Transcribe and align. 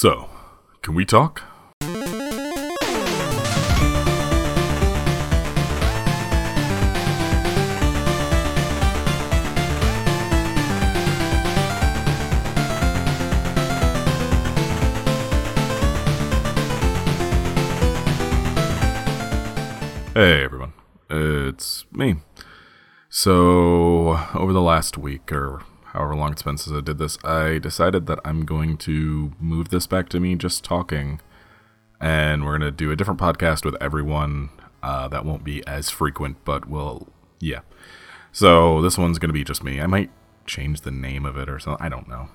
So, 0.00 0.28
can 0.82 0.94
we 0.94 1.04
talk? 1.04 1.42
Hey 20.14 20.44
everyone, 20.44 20.74
it's 21.10 21.86
me. 21.90 22.18
So, 23.08 24.16
over 24.32 24.52
the 24.52 24.62
last 24.62 24.96
week, 24.96 25.32
or 25.32 25.62
however 25.98 26.14
long 26.14 26.30
it's 26.30 26.42
been 26.42 26.56
since 26.56 26.76
I 26.76 26.80
did 26.80 26.98
this, 26.98 27.18
I 27.24 27.58
decided 27.58 28.06
that 28.06 28.20
I'm 28.24 28.44
going 28.44 28.76
to 28.78 29.32
move 29.40 29.70
this 29.70 29.88
back 29.88 30.08
to 30.10 30.20
me 30.20 30.36
just 30.36 30.62
talking. 30.62 31.20
And 32.00 32.44
we're 32.44 32.56
going 32.56 32.70
to 32.72 32.76
do 32.76 32.92
a 32.92 32.96
different 32.96 33.18
podcast 33.18 33.64
with 33.64 33.74
everyone. 33.82 34.50
Uh, 34.80 35.08
that 35.08 35.24
won't 35.24 35.42
be 35.42 35.66
as 35.66 35.90
frequent, 35.90 36.36
but 36.44 36.68
we'll, 36.68 37.08
yeah. 37.40 37.60
So, 38.30 38.80
this 38.80 38.96
one's 38.96 39.18
going 39.18 39.30
to 39.30 39.34
be 39.34 39.42
just 39.42 39.64
me. 39.64 39.80
I 39.80 39.86
might 39.86 40.10
change 40.46 40.82
the 40.82 40.92
name 40.92 41.26
of 41.26 41.36
it 41.36 41.48
or 41.48 41.58
something. 41.58 41.84
I 41.84 41.88
don't 41.88 42.08
know. 42.08 42.28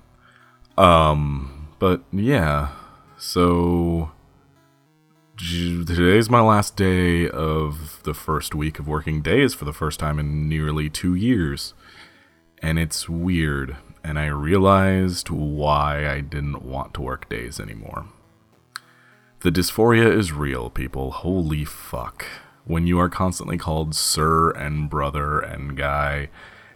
Um, 0.83 1.69
but 1.79 2.03
yeah. 2.11 2.73
So, 3.17 4.11
today's 5.37 6.29
my 6.29 6.41
last 6.41 6.75
day 6.75 7.29
of 7.29 8.01
the 8.03 8.13
first 8.13 8.53
week 8.53 8.77
of 8.77 8.89
working 8.89 9.21
days 9.21 9.53
for 9.53 9.63
the 9.63 9.71
first 9.71 10.01
time 10.01 10.19
in 10.19 10.49
nearly 10.49 10.89
two 10.89 11.15
years. 11.15 11.73
And 12.63 12.79
it's 12.79 13.07
weird, 13.07 13.75
and 14.03 14.17
I 14.17 14.27
realized 14.27 15.29
why 15.29 16.09
I 16.09 16.21
didn't 16.21 16.63
want 16.63 16.95
to 16.95 17.01
work 17.01 17.29
days 17.29 17.59
anymore. 17.59 18.05
The 19.41 19.51
dysphoria 19.51 20.11
is 20.11 20.31
real, 20.31 20.69
people. 20.69 21.11
Holy 21.11 21.65
fuck. 21.65 22.25
When 22.65 22.87
you 22.87 22.97
are 22.99 23.09
constantly 23.09 23.57
called 23.57 23.93
sir 23.93 24.51
and 24.51 24.89
brother 24.89 25.39
and 25.39 25.75
guy, 25.75 26.29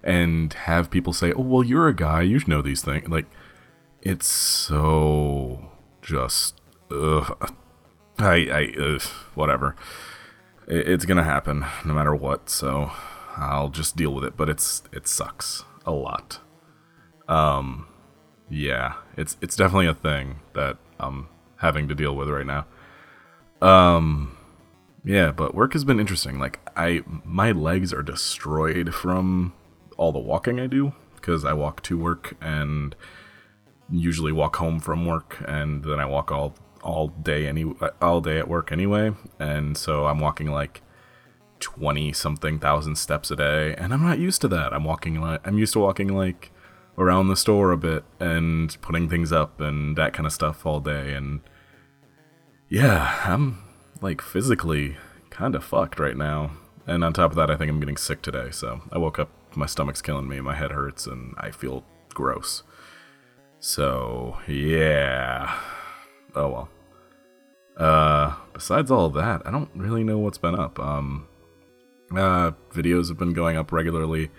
and 0.04 0.54
have 0.54 0.92
people 0.92 1.14
say, 1.14 1.32
oh, 1.32 1.42
well, 1.42 1.64
you're 1.64 1.88
a 1.88 1.96
guy, 1.96 2.22
you 2.22 2.42
know 2.46 2.62
these 2.62 2.82
things. 2.82 3.08
Like, 3.08 3.26
it's 4.02 4.28
so 4.28 5.72
just. 6.02 6.62
Ugh 6.92 7.54
I, 8.20 8.74
I, 8.78 8.82
uh, 8.82 9.00
whatever. 9.36 9.76
It's 10.68 11.06
gonna 11.06 11.24
happen 11.24 11.66
no 11.86 11.94
matter 11.94 12.16
what. 12.16 12.50
So 12.50 12.92
I'll 13.36 13.70
just 13.70 13.96
deal 13.96 14.14
with 14.14 14.24
it. 14.24 14.36
But 14.36 14.50
it's 14.50 14.84
it 14.92 15.08
sucks 15.08 15.64
a 15.88 15.92
lot. 15.92 16.40
Um, 17.28 17.88
yeah, 18.50 18.96
it's 19.18 19.38
it's 19.42 19.56
definitely 19.56 19.88
a 19.88 19.94
thing 19.94 20.42
that 20.54 20.78
I'm 21.00 21.30
having 21.58 21.88
to 21.88 21.96
deal 21.96 22.16
with 22.16 22.30
right 22.30 22.46
now. 22.46 22.66
Um, 23.68 24.38
yeah, 25.04 25.32
but 25.32 25.56
work 25.56 25.74
has 25.74 25.84
been 25.84 26.00
interesting. 26.00 26.38
Like 26.38 26.60
I, 26.76 27.04
my 27.24 27.52
legs 27.52 27.94
are 27.94 28.04
destroyed 28.04 28.94
from 28.94 29.54
all 29.98 30.12
the 30.12 30.20
walking 30.20 30.60
I 30.60 30.68
do 30.68 30.94
because 31.16 31.44
I 31.44 31.54
walk 31.54 31.82
to 31.84 31.98
work 31.98 32.36
and 32.40 32.96
usually 33.90 34.32
walk 34.32 34.58
home 34.58 34.80
from 34.80 35.06
work 35.06 35.38
and 35.48 35.84
then 35.84 36.00
I 36.00 36.06
walk 36.06 36.32
all 36.32 36.56
all 36.84 37.08
day 37.08 37.48
any 37.48 37.74
all 38.02 38.22
day 38.22 38.38
at 38.38 38.48
work 38.48 38.72
anyway, 38.72 39.12
and 39.40 39.78
so 39.78 40.06
I'm 40.06 40.20
walking 40.20 40.52
like 40.52 40.82
twenty 41.60 42.14
something 42.14 42.60
thousand 42.60 42.98
steps 42.98 43.32
a 43.32 43.36
day, 43.36 43.76
and 43.76 43.94
I'm 43.94 44.04
not 44.04 44.20
used 44.20 44.42
to 44.42 44.48
that. 44.50 44.74
I'm 44.74 44.84
walking 44.84 45.20
like 45.22 45.46
I'm 45.48 45.58
used 45.58 45.74
to 45.74 45.80
walking 45.80 46.10
like 46.10 46.52
around 46.98 47.28
the 47.28 47.36
store 47.36 47.72
a 47.72 47.78
bit 47.78 48.04
and 48.20 48.76
putting 48.82 49.08
things 49.08 49.32
up 49.32 49.62
and 49.62 49.96
that 49.98 50.14
kind 50.14 50.26
of 50.26 50.34
stuff 50.34 50.66
all 50.66 50.80
day, 50.80 51.14
and 51.14 51.42
yeah, 52.70 53.22
I'm 53.26 53.60
like 54.02 54.22
physically 54.22 54.98
kind 55.30 55.56
of 55.56 55.64
fucked 55.64 56.00
right 56.00 56.18
now. 56.18 56.52
And 56.86 57.04
on 57.04 57.14
top 57.14 57.32
of 57.32 57.38
that, 57.38 57.52
I 57.52 57.58
think 57.58 57.70
I'm 57.70 57.80
getting 57.80 57.98
sick 57.98 58.22
today. 58.22 58.50
So 58.52 58.82
I 58.92 58.98
woke 58.98 59.20
up, 59.20 59.30
my 59.56 59.66
stomach's 59.66 60.02
killing 60.02 60.28
me, 60.28 60.40
my 60.40 60.56
head 60.56 60.72
hurts, 60.72 61.06
and 61.06 61.34
I 61.38 61.52
feel 61.52 61.84
gross. 62.14 62.64
So 63.60 64.38
yeah. 64.48 65.60
Oh 66.36 66.50
well. 66.50 66.70
Uh, 67.78 68.36
besides 68.54 68.90
all 68.90 69.10
that, 69.10 69.46
I 69.46 69.52
don't 69.52 69.70
really 69.76 70.04
know 70.04 70.18
what's 70.18 70.40
been 70.40 70.58
up. 70.58 70.80
Um, 70.80 71.28
uh, 72.12 72.52
videos 72.72 73.10
have 73.10 73.18
been 73.18 73.34
going 73.34 73.58
up 73.58 73.72
regularly. 73.72 74.30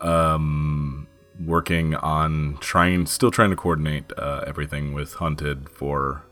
Um, 0.00 1.06
working 1.44 1.94
on 1.94 2.58
trying, 2.60 3.06
still 3.06 3.30
trying 3.30 3.50
to 3.50 3.56
coordinate 3.56 4.12
uh, 4.16 4.44
everything 4.46 4.92
with 4.92 5.14
Hunted 5.14 5.68
for 5.68 6.24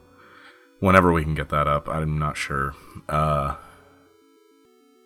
whenever 0.80 1.12
we 1.12 1.22
can 1.22 1.34
get 1.34 1.48
that 1.48 1.66
up. 1.66 1.88
I'm 1.88 2.18
not 2.18 2.36
sure. 2.36 2.74
Uh, 3.08 3.56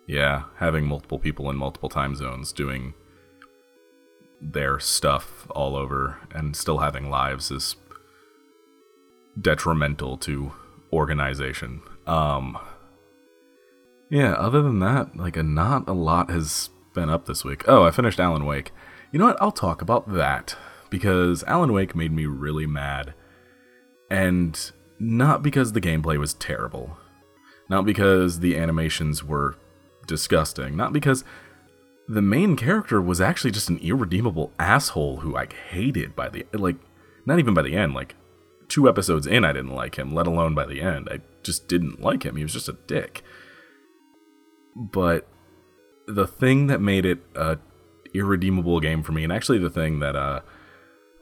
yeah, 0.07 0.43
having 0.57 0.85
multiple 0.85 1.19
people 1.19 1.49
in 1.49 1.55
multiple 1.55 1.89
time 1.89 2.15
zones 2.15 2.51
doing 2.51 2.93
their 4.41 4.79
stuff 4.79 5.47
all 5.51 5.75
over 5.75 6.17
and 6.31 6.55
still 6.55 6.79
having 6.79 7.09
lives 7.09 7.49
is 7.49 7.77
detrimental 9.39 10.17
to 10.17 10.51
organization. 10.91 11.81
Um, 12.05 12.57
yeah, 14.13 14.33
other 14.33 14.61
than 14.61 14.77
that, 14.77 15.17
like 15.17 15.35
a 15.35 15.41
not 15.41 15.89
a 15.89 15.93
lot 15.93 16.29
has 16.29 16.69
been 16.93 17.09
up 17.09 17.25
this 17.25 17.43
week. 17.43 17.63
Oh, 17.67 17.83
I 17.83 17.89
finished 17.89 18.19
Alan 18.19 18.45
Wake. 18.45 18.71
You 19.11 19.17
know 19.17 19.25
what? 19.25 19.41
I'll 19.41 19.51
talk 19.51 19.81
about 19.81 20.13
that 20.13 20.55
because 20.91 21.43
Alan 21.45 21.73
Wake 21.73 21.95
made 21.95 22.11
me 22.11 22.27
really 22.27 22.67
mad. 22.67 23.15
And 24.11 24.71
not 24.99 25.41
because 25.41 25.71
the 25.71 25.81
gameplay 25.81 26.19
was 26.19 26.35
terrible. 26.35 26.95
Not 27.69 27.87
because 27.87 28.41
the 28.41 28.55
animations 28.55 29.23
were 29.23 29.55
disgusting. 30.05 30.77
Not 30.77 30.93
because 30.93 31.23
the 32.07 32.21
main 32.21 32.55
character 32.55 33.01
was 33.01 33.19
actually 33.19 33.49
just 33.49 33.69
an 33.69 33.79
irredeemable 33.79 34.51
asshole 34.59 35.21
who 35.21 35.35
I 35.35 35.47
hated 35.71 36.15
by 36.15 36.29
the 36.29 36.45
like 36.53 36.75
not 37.25 37.39
even 37.39 37.55
by 37.55 37.63
the 37.63 37.75
end, 37.75 37.95
like 37.95 38.13
two 38.67 38.87
episodes 38.87 39.25
in, 39.25 39.43
I 39.43 39.53
didn't 39.53 39.73
like 39.73 39.95
him, 39.95 40.13
let 40.13 40.27
alone 40.27 40.53
by 40.53 40.67
the 40.67 40.81
end. 40.81 41.09
I 41.11 41.21
just 41.41 41.67
didn't 41.67 41.99
like 41.99 42.21
him. 42.21 42.35
He 42.35 42.43
was 42.43 42.53
just 42.53 42.69
a 42.69 42.77
dick. 42.85 43.23
But 44.75 45.27
the 46.07 46.27
thing 46.27 46.67
that 46.67 46.81
made 46.81 47.05
it 47.05 47.19
a 47.35 47.57
irredeemable 48.13 48.79
game 48.79 49.03
for 49.03 49.11
me, 49.11 49.23
and 49.23 49.33
actually 49.33 49.59
the 49.59 49.69
thing 49.69 49.99
that 49.99 50.15
uh, 50.15 50.41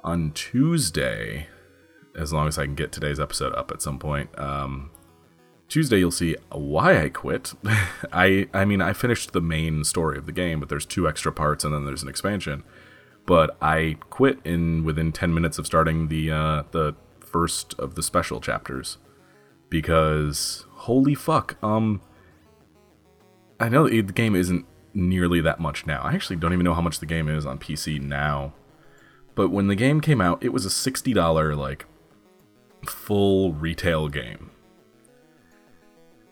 on 0.03 0.31
Tuesday, 0.31 1.47
as 2.15 2.33
long 2.33 2.47
as 2.47 2.57
I 2.57 2.65
can 2.65 2.75
get 2.75 2.91
today's 2.91 3.19
episode 3.19 3.53
up 3.55 3.71
at 3.71 3.81
some 3.81 3.99
point, 3.99 4.37
um, 4.39 4.91
Tuesday 5.67 5.99
you'll 5.99 6.11
see 6.11 6.35
why 6.51 7.01
I 7.01 7.09
quit. 7.09 7.53
I 8.11 8.47
I 8.53 8.65
mean 8.65 8.81
I 8.81 8.93
finished 8.93 9.31
the 9.31 9.41
main 9.41 9.83
story 9.83 10.17
of 10.17 10.25
the 10.25 10.31
game, 10.31 10.59
but 10.59 10.69
there's 10.69 10.85
two 10.85 11.07
extra 11.07 11.31
parts 11.31 11.63
and 11.63 11.73
then 11.73 11.85
there's 11.85 12.03
an 12.03 12.09
expansion. 12.09 12.63
But 13.25 13.55
I 13.61 13.97
quit 14.09 14.39
in 14.43 14.83
within 14.83 15.11
ten 15.11 15.33
minutes 15.33 15.57
of 15.57 15.65
starting 15.65 16.07
the 16.07 16.31
uh, 16.31 16.63
the 16.71 16.95
first 17.19 17.73
of 17.75 17.95
the 17.95 18.03
special 18.03 18.41
chapters 18.41 18.97
because 19.69 20.65
holy 20.71 21.15
fuck 21.15 21.55
um 21.63 22.01
i 23.61 23.69
know 23.69 23.87
the 23.87 24.01
game 24.01 24.35
isn't 24.35 24.65
nearly 24.93 25.41
that 25.41 25.59
much 25.59 25.85
now. 25.85 26.01
I 26.01 26.13
actually 26.13 26.35
don't 26.35 26.53
even 26.53 26.65
know 26.65 26.73
how 26.73 26.81
much 26.81 26.99
the 26.99 27.05
game 27.05 27.27
is 27.29 27.45
on 27.45 27.59
pc 27.59 28.01
now. 28.01 28.53
But 29.35 29.49
when 29.49 29.67
the 29.67 29.75
game 29.75 30.01
came 30.01 30.21
out 30.21 30.43
it 30.43 30.53
was 30.53 30.65
a 30.65 30.69
$60 30.69 31.57
like 31.57 31.85
full 32.85 33.53
retail 33.53 34.09
game. 34.09 34.51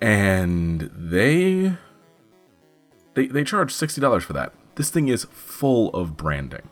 And 0.01 0.89
they 0.93 1.73
they 3.13 3.27
they 3.27 3.43
charge 3.43 3.73
$60 3.73 4.21
for 4.23 4.33
that. 4.33 4.53
This 4.75 4.89
thing 4.89 5.07
is 5.07 5.25
full 5.25 5.89
of 5.91 6.17
branding. 6.17 6.69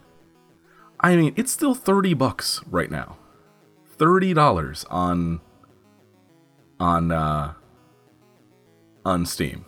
I 1.00 1.16
mean 1.16 1.34
it's 1.36 1.52
still 1.52 1.76
30 1.76 2.14
bucks 2.14 2.62
right 2.70 2.92
now. 2.92 3.18
Thirty 3.98 4.34
dollars 4.34 4.86
on 4.92 5.42
on 6.80 7.12
uh, 7.12 7.54
on 9.04 9.26
Steam. 9.26 9.66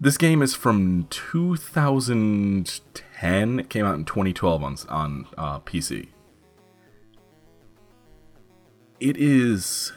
This 0.00 0.16
game 0.16 0.42
is 0.42 0.54
from 0.54 1.06
2010. 1.10 3.60
It 3.60 3.70
came 3.70 3.84
out 3.84 3.96
in 3.96 4.04
2012 4.04 4.62
on 4.62 4.76
on 4.88 5.26
uh, 5.36 5.58
PC. 5.60 6.08
It 9.00 9.16
is 9.16 9.92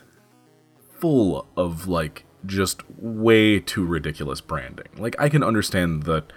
full 1.00 1.48
of 1.58 1.88
like 1.88 2.26
just 2.46 2.84
way 2.98 3.60
too 3.60 3.86
ridiculous 3.86 4.42
branding. 4.42 4.88
Like 4.98 5.16
I 5.20 5.30
can 5.30 5.44
understand 5.44 6.04
that 6.04 6.34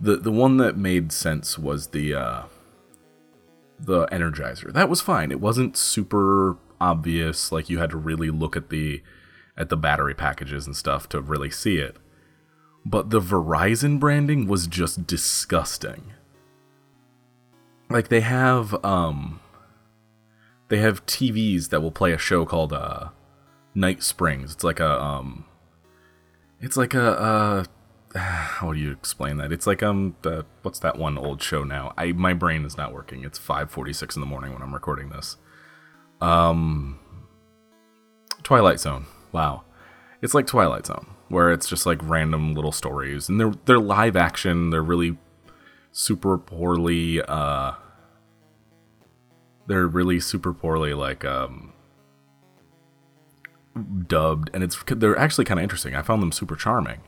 the 0.00 0.16
the 0.16 0.32
one 0.32 0.56
that 0.58 0.76
made 0.76 1.12
sense 1.12 1.58
was 1.58 1.88
the 1.88 2.14
uh, 2.14 2.42
the 3.78 4.06
Energizer. 4.06 4.72
That 4.72 4.88
was 4.88 5.00
fine. 5.00 5.30
It 5.30 5.40
wasn't 5.40 5.76
super 5.76 6.56
obvious. 6.80 7.52
Like 7.52 7.68
you 7.68 7.78
had 7.78 7.90
to 7.90 7.96
really 7.96 8.30
look 8.30 8.56
at 8.56 8.70
the 8.70 9.02
at 9.56 9.68
the 9.68 9.76
battery 9.76 10.14
packages 10.14 10.66
and 10.66 10.76
stuff 10.76 11.08
to 11.10 11.20
really 11.20 11.50
see 11.50 11.78
it. 11.78 11.96
But 12.84 13.10
the 13.10 13.20
Verizon 13.20 14.00
branding 14.00 14.46
was 14.46 14.66
just 14.66 15.06
disgusting. 15.06 16.12
Like 17.90 18.08
they 18.08 18.20
have 18.20 18.82
um 18.84 19.40
they 20.68 20.78
have 20.78 21.04
TVs 21.06 21.70
that 21.70 21.80
will 21.80 21.90
play 21.90 22.12
a 22.12 22.18
show 22.18 22.44
called 22.44 22.72
uh, 22.72 23.08
Night 23.74 24.02
Springs. 24.02 24.52
It's 24.52 24.64
like 24.64 24.80
a 24.80 25.02
um, 25.02 25.46
it's 26.60 26.76
like 26.76 26.94
a 26.94 27.18
uh, 27.18 27.64
how 28.18 28.72
do 28.72 28.78
you 28.78 28.92
explain 28.92 29.38
that? 29.38 29.50
It's 29.50 29.66
like 29.66 29.82
um, 29.82 30.16
the, 30.22 30.44
what's 30.62 30.78
that 30.80 30.98
one 30.98 31.18
old 31.18 31.42
show 31.42 31.64
now? 31.64 31.94
I 31.96 32.12
my 32.12 32.34
brain 32.34 32.64
is 32.64 32.76
not 32.76 32.92
working. 32.92 33.24
It's 33.24 33.38
five 33.38 33.70
forty 33.70 33.92
six 33.92 34.14
in 34.14 34.20
the 34.20 34.26
morning 34.26 34.52
when 34.52 34.62
I'm 34.62 34.74
recording 34.74 35.08
this. 35.08 35.36
Um, 36.20 36.98
Twilight 38.42 38.80
Zone. 38.80 39.06
Wow, 39.32 39.64
it's 40.20 40.34
like 40.34 40.46
Twilight 40.46 40.86
Zone, 40.86 41.06
where 41.28 41.52
it's 41.52 41.68
just 41.68 41.86
like 41.86 41.98
random 42.02 42.54
little 42.54 42.72
stories, 42.72 43.28
and 43.28 43.40
they're 43.40 43.52
they're 43.64 43.78
live 43.78 44.16
action. 44.16 44.70
They're 44.70 44.82
really 44.82 45.18
super 45.92 46.38
poorly. 46.38 47.22
Uh, 47.22 47.72
they're 49.66 49.86
really 49.86 50.20
super 50.20 50.52
poorly 50.52 50.94
like 50.94 51.24
um 51.24 51.72
dubbed, 54.06 54.50
and 54.52 54.62
it's 54.62 54.82
they're 54.86 55.18
actually 55.18 55.44
kind 55.44 55.60
of 55.60 55.62
interesting. 55.62 55.94
I 55.94 56.02
found 56.02 56.22
them 56.22 56.32
super 56.32 56.56
charming. 56.56 57.00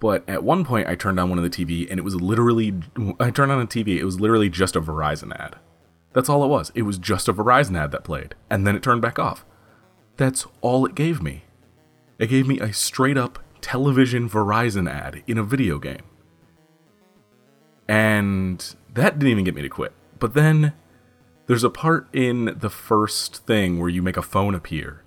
But 0.00 0.28
at 0.28 0.44
one 0.44 0.64
point, 0.64 0.86
I 0.86 0.94
turned 0.94 1.18
on 1.18 1.28
one 1.28 1.38
of 1.38 1.44
the 1.44 1.50
TV, 1.50 1.90
and 1.90 1.98
it 1.98 2.04
was 2.04 2.14
literally 2.14 2.74
I 3.18 3.30
turned 3.30 3.50
on 3.50 3.60
a 3.60 3.66
TV. 3.66 3.98
It 3.98 4.04
was 4.04 4.20
literally 4.20 4.48
just 4.48 4.76
a 4.76 4.80
Verizon 4.80 5.34
ad. 5.38 5.56
That's 6.12 6.28
all 6.28 6.44
it 6.44 6.48
was. 6.48 6.72
It 6.74 6.82
was 6.82 6.98
just 6.98 7.28
a 7.28 7.34
Verizon 7.34 7.76
ad 7.76 7.90
that 7.92 8.04
played, 8.04 8.34
and 8.48 8.66
then 8.66 8.76
it 8.76 8.82
turned 8.82 9.02
back 9.02 9.18
off. 9.18 9.44
That's 10.16 10.46
all 10.60 10.84
it 10.86 10.94
gave 10.94 11.22
me. 11.22 11.44
It 12.18 12.28
gave 12.28 12.48
me 12.48 12.58
a 12.58 12.72
straight 12.72 13.16
up 13.16 13.38
television 13.60 14.28
Verizon 14.28 14.90
ad 14.90 15.22
in 15.26 15.38
a 15.38 15.44
video 15.44 15.78
game. 15.78 16.02
And 17.86 18.74
that 18.92 19.18
didn't 19.18 19.30
even 19.30 19.44
get 19.44 19.54
me 19.54 19.62
to 19.62 19.68
quit. 19.68 19.92
But 20.18 20.34
then 20.34 20.72
there's 21.46 21.64
a 21.64 21.70
part 21.70 22.08
in 22.12 22.56
the 22.58 22.70
first 22.70 23.46
thing 23.46 23.78
where 23.78 23.88
you 23.88 24.02
make 24.02 24.16
a 24.16 24.22
phone 24.22 24.54
appear. 24.54 25.04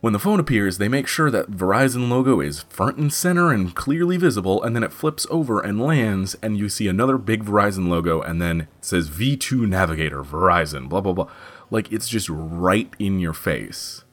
When 0.00 0.12
the 0.12 0.18
phone 0.18 0.40
appears, 0.40 0.78
they 0.78 0.88
make 0.88 1.06
sure 1.06 1.30
that 1.30 1.50
Verizon 1.50 2.08
logo 2.08 2.40
is 2.40 2.62
front 2.64 2.96
and 2.96 3.12
center 3.12 3.52
and 3.52 3.74
clearly 3.74 4.16
visible, 4.16 4.62
and 4.62 4.74
then 4.74 4.82
it 4.82 4.94
flips 4.94 5.26
over 5.30 5.60
and 5.60 5.78
lands, 5.78 6.34
and 6.42 6.56
you 6.56 6.70
see 6.70 6.88
another 6.88 7.18
big 7.18 7.44
Verizon 7.44 7.88
logo, 7.88 8.22
and 8.22 8.40
then 8.40 8.62
it 8.62 8.68
says 8.80 9.10
V2 9.10 9.68
Navigator, 9.68 10.22
Verizon, 10.22 10.88
blah, 10.88 11.02
blah, 11.02 11.12
blah. 11.12 11.30
Like, 11.70 11.92
it's 11.92 12.08
just 12.08 12.28
right 12.30 12.90
in 12.98 13.20
your 13.20 13.34
face. 13.34 14.04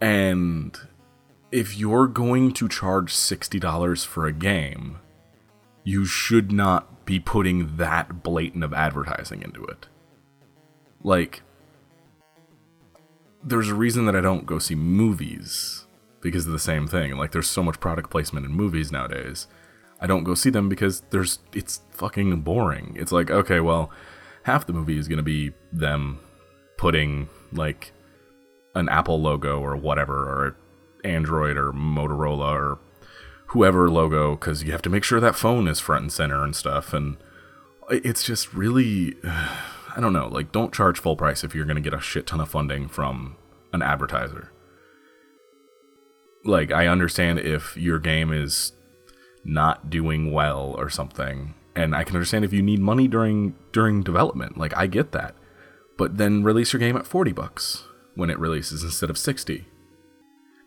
And 0.00 0.78
if 1.50 1.76
you're 1.76 2.06
going 2.06 2.52
to 2.52 2.68
charge 2.68 3.12
$60 3.12 4.06
for 4.06 4.26
a 4.26 4.32
game, 4.32 4.98
you 5.84 6.04
should 6.04 6.52
not 6.52 7.04
be 7.04 7.18
putting 7.18 7.76
that 7.76 8.22
blatant 8.22 8.62
of 8.62 8.74
advertising 8.74 9.42
into 9.42 9.64
it. 9.64 9.86
Like, 11.02 11.42
there's 13.42 13.68
a 13.68 13.74
reason 13.74 14.04
that 14.06 14.16
I 14.16 14.20
don't 14.20 14.46
go 14.46 14.58
see 14.58 14.74
movies 14.74 15.86
because 16.20 16.46
of 16.46 16.52
the 16.52 16.58
same 16.58 16.86
thing. 16.86 17.16
Like, 17.16 17.32
there's 17.32 17.48
so 17.48 17.62
much 17.62 17.80
product 17.80 18.10
placement 18.10 18.44
in 18.44 18.52
movies 18.52 18.92
nowadays. 18.92 19.46
I 20.00 20.06
don't 20.06 20.24
go 20.24 20.34
see 20.34 20.50
them 20.50 20.68
because 20.68 21.02
there's 21.10 21.40
it's 21.52 21.80
fucking 21.90 22.42
boring. 22.42 22.94
It's 22.98 23.12
like, 23.12 23.30
okay, 23.30 23.60
well, 23.60 23.90
half 24.44 24.66
the 24.66 24.72
movie 24.72 24.98
is 24.98 25.08
gonna 25.08 25.22
be 25.22 25.52
them 25.72 26.20
putting 26.76 27.28
like 27.52 27.92
an 28.78 28.88
Apple 28.88 29.20
logo 29.20 29.60
or 29.60 29.76
whatever, 29.76 30.14
or 30.14 30.56
Android 31.04 31.56
or 31.56 31.72
Motorola 31.72 32.52
or 32.52 32.78
whoever 33.48 33.90
logo, 33.90 34.36
because 34.36 34.62
you 34.62 34.72
have 34.72 34.82
to 34.82 34.90
make 34.90 35.04
sure 35.04 35.20
that 35.20 35.34
phone 35.34 35.66
is 35.68 35.80
front 35.80 36.02
and 36.02 36.12
center 36.12 36.44
and 36.44 36.54
stuff. 36.54 36.92
And 36.92 37.16
it's 37.90 38.24
just 38.24 38.54
really, 38.54 39.16
I 39.24 40.00
don't 40.00 40.12
know, 40.12 40.28
like, 40.28 40.52
don't 40.52 40.72
charge 40.72 40.98
full 40.98 41.16
price 41.16 41.42
if 41.42 41.54
you're 41.54 41.64
going 41.64 41.76
to 41.76 41.82
get 41.82 41.94
a 41.94 42.00
shit 42.00 42.26
ton 42.26 42.40
of 42.40 42.48
funding 42.48 42.88
from 42.88 43.36
an 43.72 43.82
advertiser. 43.82 44.52
Like, 46.44 46.70
I 46.70 46.86
understand 46.86 47.40
if 47.40 47.76
your 47.76 47.98
game 47.98 48.32
is 48.32 48.72
not 49.44 49.90
doing 49.90 50.30
well 50.32 50.74
or 50.78 50.88
something, 50.88 51.54
and 51.74 51.94
I 51.94 52.04
can 52.04 52.14
understand 52.14 52.44
if 52.44 52.52
you 52.52 52.62
need 52.62 52.78
money 52.78 53.08
during 53.08 53.56
during 53.72 54.02
development. 54.02 54.56
Like, 54.56 54.76
I 54.76 54.86
get 54.86 55.12
that. 55.12 55.34
But 55.96 56.16
then 56.16 56.44
release 56.44 56.72
your 56.72 56.78
game 56.80 56.96
at 56.96 57.06
40 57.08 57.32
bucks 57.32 57.87
when 58.18 58.30
it 58.30 58.38
releases 58.38 58.82
instead 58.82 59.10
of 59.10 59.16
60 59.16 59.64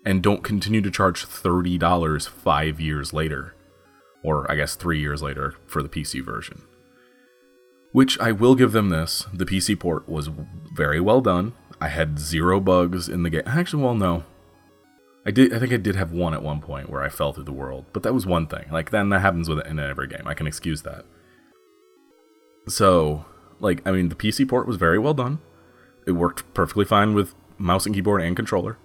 and 0.06 0.24
don't 0.24 0.42
continue 0.42 0.82
to 0.82 0.90
charge 0.90 1.28
$30 1.28 2.30
five 2.30 2.80
years 2.80 3.12
later. 3.12 3.54
Or 4.24 4.50
I 4.50 4.56
guess 4.56 4.76
three 4.76 5.00
years 5.00 5.22
later 5.22 5.56
for 5.66 5.84
the 5.84 5.90
PC 5.90 6.24
version. 6.24 6.62
Which 7.92 8.18
I 8.20 8.32
will 8.32 8.56
give 8.56 8.72
them 8.72 8.90
this 8.90 9.26
the 9.34 9.46
PC 9.46 9.78
port 9.78 10.08
was 10.08 10.30
very 10.74 11.02
well 11.02 11.20
done. 11.20 11.54
I 11.82 11.90
had 11.90 12.20
zero 12.20 12.62
bugs 12.62 13.10
in 13.10 13.24
the 13.24 13.30
game. 13.30 13.44
Actually, 13.46 13.84
well, 13.84 13.96
no. 13.96 14.24
I 15.26 15.32
did. 15.32 15.54
I 15.54 15.60
think 15.60 15.74
I 15.74 15.78
did 15.78 15.96
have 15.96 16.12
one 16.12 16.34
at 16.34 16.42
one 16.42 16.62
point 16.62 16.90
where 16.90 17.04
I 17.04 17.10
fell 17.10 17.34
through 17.34 17.44
the 17.44 17.52
world, 17.52 17.86
but 17.92 18.02
that 18.04 18.14
was 18.14 18.26
one 18.26 18.48
thing. 18.48 18.66
Like 18.72 18.92
then 18.92 19.10
that 19.10 19.20
happens 19.20 19.50
with 19.50 19.66
in 19.68 19.78
every 19.78 20.08
game. 20.08 20.24
I 20.26 20.34
can 20.34 20.48
excuse 20.48 20.84
that. 20.84 21.06
So, 22.68 23.26
like, 23.60 23.86
I 23.86 23.92
mean, 23.92 24.10
the 24.10 24.16
PC 24.16 24.48
port 24.48 24.68
was 24.68 24.78
very 24.78 24.98
well 24.98 25.14
done. 25.14 25.40
It 26.08 26.14
worked 26.14 26.52
perfectly 26.54 26.86
fine 26.86 27.14
with 27.14 27.36
mouse 27.62 27.86
and 27.86 27.96
keyboard 27.96 28.22
and 28.22 28.36
controller. 28.36 28.78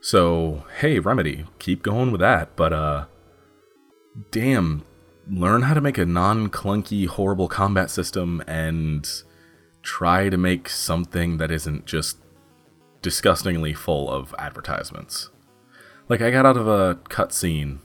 So, 0.00 0.64
hey, 0.78 0.98
Remedy, 0.98 1.46
keep 1.58 1.82
going 1.82 2.10
with 2.10 2.20
that. 2.20 2.56
But, 2.56 2.72
uh, 2.72 3.04
damn, 4.30 4.84
learn 5.30 5.62
how 5.62 5.74
to 5.74 5.80
make 5.80 5.98
a 5.98 6.04
non 6.04 6.48
clunky, 6.48 7.06
horrible 7.06 7.48
combat 7.48 7.90
system 7.90 8.42
and 8.46 9.08
try 9.82 10.28
to 10.28 10.36
make 10.36 10.68
something 10.68 11.38
that 11.38 11.50
isn't 11.50 11.86
just 11.86 12.18
disgustingly 13.00 13.72
full 13.72 14.10
of 14.10 14.34
advertisements. 14.38 15.30
Like, 16.08 16.20
I 16.20 16.30
got 16.30 16.46
out 16.46 16.56
of 16.56 16.66
a 16.66 16.96
cutscene, 17.04 17.78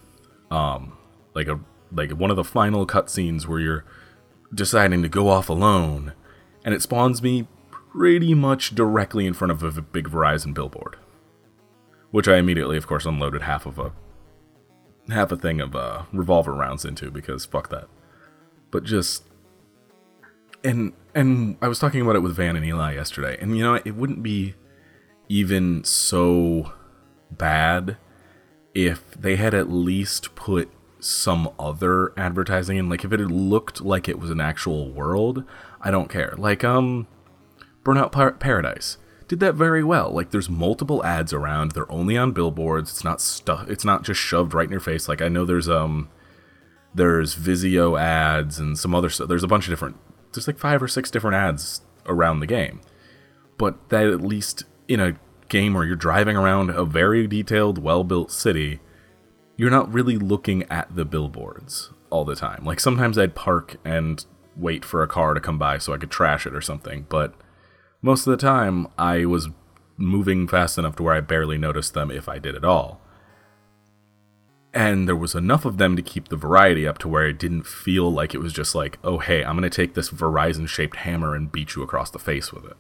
um, 0.50 0.98
like 1.34 1.48
a 1.48 1.60
like 1.92 2.12
one 2.12 2.30
of 2.30 2.36
the 2.36 2.44
final 2.44 2.86
cutscenes 2.86 3.48
where 3.48 3.60
you're 3.60 3.86
deciding 4.54 5.02
to 5.04 5.10
go 5.10 5.30
off 5.30 5.50
alone, 5.50 6.14
and 6.66 6.74
it 6.74 6.82
spawns 6.82 7.22
me 7.22 7.48
pretty 7.98 8.34
much 8.34 8.76
directly 8.76 9.26
in 9.26 9.34
front 9.34 9.52
of 9.52 9.64
a 9.64 9.82
big 9.82 10.10
Verizon 10.10 10.54
billboard 10.54 10.98
which 12.12 12.28
I 12.28 12.38
immediately, 12.38 12.78
of 12.78 12.88
course, 12.88 13.06
unloaded 13.06 13.44
half 13.44 13.66
of 13.66 13.80
a 13.80 13.92
half 15.10 15.32
a 15.32 15.38
thing 15.38 15.62
of 15.62 15.76
uh, 15.76 16.04
revolver 16.12 16.54
rounds 16.54 16.84
into 16.84 17.10
because 17.12 17.46
fuck 17.46 17.70
that. 17.70 17.88
But 18.72 18.84
just 18.84 19.24
and 20.64 20.94
and 21.14 21.58
I 21.62 21.68
was 21.68 21.80
talking 21.80 22.02
about 22.02 22.16
it 22.16 22.22
with 22.22 22.36
Van 22.36 22.56
and 22.56 22.66
Eli 22.66 22.94
yesterday, 22.94 23.38
and 23.40 23.58
you 23.58 23.64
know 23.64 23.76
it 23.76 23.96
wouldn't 23.96 24.24
be 24.24 24.56
even 25.30 25.84
so 25.84 26.74
bad 27.30 27.98
if 28.74 29.12
they 29.12 29.36
had 29.36 29.54
at 29.54 29.70
least 29.70 30.36
put 30.36 30.72
some 31.00 31.50
other 31.60 32.18
advertising 32.18 32.78
in. 32.78 32.90
Like 32.90 33.04
if 33.04 33.12
it 33.12 33.20
had 33.20 33.32
looked 33.32 33.82
like 33.82 34.08
it 34.08 34.20
was 34.20 34.30
an 34.30 34.42
actual 34.42 34.92
world, 34.92 35.44
I 35.82 35.92
don't 35.92 36.10
care. 36.10 36.34
Like 36.38 36.64
um, 36.64 37.08
Burnout 37.88 38.12
Par- 38.12 38.34
Paradise 38.34 38.98
did 39.30 39.40
that 39.40 39.56
very 39.56 39.84
well. 39.84 40.12
Like 40.12 40.32
there's 40.32 40.50
multiple 40.50 41.04
ads 41.06 41.32
around. 41.32 41.72
They're 41.72 41.92
only 41.92 42.18
on 42.18 42.34
billboards. 42.34 42.92
It's 42.92 43.04
not 43.06 43.22
stuff. 43.22 43.70
It's 43.70 43.86
not 43.86 44.04
just 44.04 44.20
shoved 44.20 44.54
right 44.54 44.66
in 44.66 44.72
your 44.72 44.82
face. 44.82 45.08
Like 45.08 45.22
I 45.22 45.30
know 45.30 45.46
there's 45.46 45.70
um 45.70 46.10
there's 46.94 47.36
Vizio 47.36 48.00
ads 48.00 48.60
and 48.60 48.78
some 48.78 48.94
other 48.94 49.10
stuff. 49.10 49.30
There's 49.30 49.44
a 49.44 49.48
bunch 49.48 49.68
of 49.68 49.72
different. 49.72 49.96
There's 50.34 50.48
like 50.48 50.60
five 50.60 50.84
or 50.84 50.88
six 50.90 51.10
different 51.10 51.36
ads 51.36 51.82
around 52.06 52.42
the 52.42 52.46
game. 52.48 52.82
But 53.58 53.90
that 53.90 54.06
at 54.08 54.22
least 54.22 54.64
in 54.88 55.00
a 55.00 55.18
game 55.48 55.74
where 55.74 55.86
you're 55.86 55.96
driving 55.96 56.36
around 56.36 56.70
a 56.70 56.84
very 56.84 57.26
detailed, 57.26 57.78
well-built 57.78 58.32
city, 58.32 58.82
you're 59.56 59.72
not 59.72 59.92
really 59.92 60.18
looking 60.18 60.64
at 60.64 60.94
the 60.94 61.06
billboards 61.06 61.92
all 62.10 62.26
the 62.26 62.36
time. 62.36 62.66
Like 62.66 62.82
sometimes 62.82 63.18
I'd 63.18 63.34
park 63.34 63.78
and 63.86 64.26
wait 64.58 64.84
for 64.84 65.04
a 65.04 65.08
car 65.08 65.34
to 65.34 65.40
come 65.40 65.58
by 65.58 65.78
so 65.78 65.94
I 65.94 65.98
could 65.98 66.12
trash 66.12 66.46
it 66.46 66.54
or 66.54 66.62
something, 66.62 67.06
but 67.10 67.34
most 68.08 68.26
of 68.26 68.32
the 68.32 68.38
time, 68.38 68.88
I 68.98 69.26
was 69.26 69.50
moving 69.98 70.48
fast 70.48 70.78
enough 70.78 70.96
to 70.96 71.04
where 71.04 71.14
I 71.14 71.20
barely 71.20 71.58
noticed 71.58 71.94
them 71.94 72.10
if 72.10 72.30
I 72.30 72.40
did 72.40 72.56
at 72.56 72.64
all. 72.64 73.02
And 74.74 75.08
there 75.08 75.16
was 75.16 75.36
enough 75.36 75.66
of 75.66 75.78
them 75.78 75.98
to 75.98 76.02
keep 76.02 76.30
the 76.30 76.38
variety 76.38 76.88
up 76.88 77.00
to 77.00 77.10
where 77.10 77.28
it 77.28 77.38
didn't 77.38 77.68
feel 77.68 78.10
like 78.10 78.34
it 78.34 78.40
was 78.40 78.54
just 78.54 78.74
like, 78.74 78.98
oh, 79.04 79.18
hey, 79.18 79.44
I'm 79.44 79.58
going 79.58 79.70
to 79.70 79.76
take 79.76 79.94
this 79.94 80.10
Verizon 80.10 80.70
shaped 80.70 80.98
hammer 80.98 81.36
and 81.36 81.52
beat 81.52 81.76
you 81.76 81.84
across 81.84 82.10
the 82.10 82.20
face 82.20 82.54
with 82.54 82.64
it. 82.64 82.78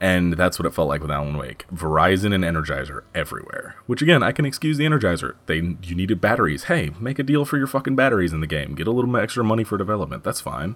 And 0.00 0.32
that's 0.32 0.58
what 0.58 0.66
it 0.66 0.74
felt 0.74 0.88
like 0.88 1.00
with 1.00 1.12
Alan 1.12 1.36
Wake. 1.36 1.64
Verizon 1.72 2.34
and 2.34 2.42
Energizer 2.42 3.02
everywhere. 3.14 3.76
Which 3.86 4.02
again, 4.02 4.20
I 4.24 4.32
can 4.32 4.44
excuse 4.44 4.78
the 4.78 4.84
Energizer. 4.84 5.36
They 5.46 5.58
you 5.58 5.94
needed 5.94 6.20
batteries. 6.20 6.64
Hey, 6.64 6.90
make 6.98 7.20
a 7.20 7.22
deal 7.22 7.44
for 7.44 7.56
your 7.56 7.68
fucking 7.68 7.94
batteries 7.94 8.32
in 8.32 8.40
the 8.40 8.48
game. 8.48 8.74
Get 8.74 8.88
a 8.88 8.90
little 8.90 9.16
extra 9.16 9.44
money 9.44 9.62
for 9.62 9.78
development. 9.78 10.24
That's 10.24 10.40
fine. 10.40 10.74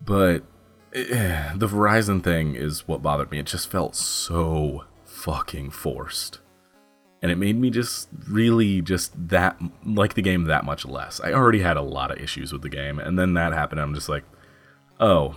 But 0.00 0.44
the 1.56 1.68
Verizon 1.68 2.22
thing 2.22 2.54
is 2.54 2.86
what 2.86 3.02
bothered 3.02 3.30
me. 3.30 3.38
It 3.38 3.46
just 3.46 3.70
felt 3.70 3.96
so 3.96 4.84
fucking 5.06 5.70
forced. 5.70 6.40
And 7.22 7.30
it 7.30 7.38
made 7.38 7.56
me 7.56 7.70
just 7.70 8.08
really 8.28 8.82
just 8.82 9.28
that 9.28 9.58
like 9.86 10.14
the 10.14 10.22
game 10.22 10.44
that 10.44 10.64
much 10.64 10.84
less. 10.84 11.18
I 11.20 11.32
already 11.32 11.60
had 11.60 11.78
a 11.78 11.82
lot 11.82 12.10
of 12.10 12.18
issues 12.18 12.52
with 12.52 12.60
the 12.60 12.68
game, 12.68 12.98
and 12.98 13.18
then 13.18 13.32
that 13.34 13.54
happened. 13.54 13.80
I'm 13.80 13.94
just 13.94 14.08
like, 14.08 14.24
oh, 15.00 15.36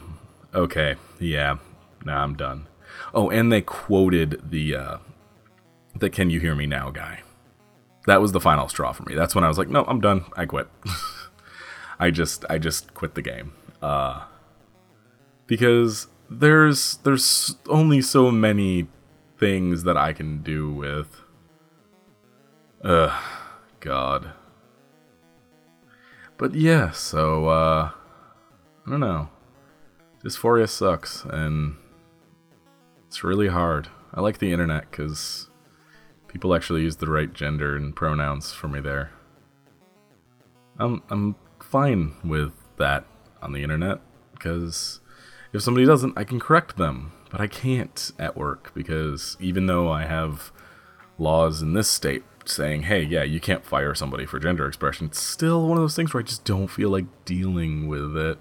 okay, 0.53 0.95
yeah, 1.19 1.57
nah, 2.03 2.23
I'm 2.23 2.35
done. 2.35 2.67
Oh, 3.13 3.29
and 3.29 3.51
they 3.51 3.61
quoted 3.61 4.49
the 4.49 4.75
uh, 4.75 4.97
the 5.95 6.09
"Can 6.09 6.31
you 6.31 6.39
hear 6.39 6.55
me 6.55 6.65
now?" 6.65 6.89
guy. 6.89 7.21
That 8.07 8.19
was 8.19 8.31
the 8.31 8.41
final 8.41 8.67
straw 8.67 8.91
for 8.91 9.03
me. 9.03 9.15
That's 9.15 9.35
when 9.35 9.43
I 9.43 9.47
was 9.47 9.57
like, 9.57 9.69
no, 9.69 9.83
I'm 9.85 10.01
done. 10.01 10.25
I 10.35 10.45
quit. 10.45 10.67
I 11.99 12.11
just 12.11 12.45
I 12.49 12.57
just 12.57 12.93
quit 12.93 13.15
the 13.15 13.21
game. 13.21 13.53
Uh, 13.81 14.25
because 15.47 16.07
there's 16.29 16.97
there's 16.97 17.55
only 17.67 18.01
so 18.01 18.31
many 18.31 18.87
things 19.37 19.83
that 19.83 19.97
I 19.97 20.13
can 20.13 20.41
do 20.41 20.71
with. 20.71 21.21
Ugh, 22.83 23.23
God. 23.79 24.31
But 26.37 26.53
yeah, 26.53 26.91
so 26.91 27.47
uh, 27.47 27.91
I 28.85 28.89
don't 28.89 28.99
know. 28.99 29.29
Dysphoria 30.23 30.67
sucks, 30.67 31.23
and 31.25 31.75
it's 33.07 33.23
really 33.23 33.47
hard. 33.47 33.87
I 34.13 34.21
like 34.21 34.39
the 34.39 34.51
internet 34.51 34.89
because 34.89 35.49
people 36.27 36.53
actually 36.53 36.81
use 36.81 36.97
the 36.97 37.09
right 37.09 37.31
gender 37.31 37.75
and 37.75 37.95
pronouns 37.95 38.51
for 38.51 38.67
me 38.67 38.79
there. 38.79 39.11
I'm 40.77 41.03
I'm 41.09 41.35
fine 41.61 42.15
with 42.23 42.51
that 42.77 43.05
on 43.41 43.53
the 43.53 43.63
internet 43.63 43.99
because 44.33 44.99
if 45.55 45.61
somebody 45.61 45.85
doesn't, 45.85 46.17
I 46.17 46.25
can 46.25 46.39
correct 46.39 46.77
them, 46.77 47.13
but 47.31 47.39
I 47.39 47.47
can't 47.47 48.11
at 48.19 48.35
work 48.35 48.71
because 48.73 49.37
even 49.39 49.67
though 49.67 49.89
I 49.89 50.03
have 50.05 50.51
laws 51.17 51.61
in 51.61 51.73
this 51.73 51.89
state 51.89 52.23
saying, 52.43 52.83
"Hey, 52.83 53.03
yeah, 53.03 53.23
you 53.23 53.39
can't 53.39 53.65
fire 53.65 53.95
somebody 53.95 54.25
for 54.25 54.37
gender 54.37 54.67
expression," 54.67 55.07
it's 55.07 55.19
still 55.19 55.67
one 55.67 55.77
of 55.77 55.83
those 55.83 55.95
things 55.95 56.13
where 56.13 56.21
I 56.21 56.25
just 56.25 56.43
don't 56.43 56.67
feel 56.67 56.89
like 56.89 57.05
dealing 57.23 57.87
with 57.87 58.17
it. 58.17 58.37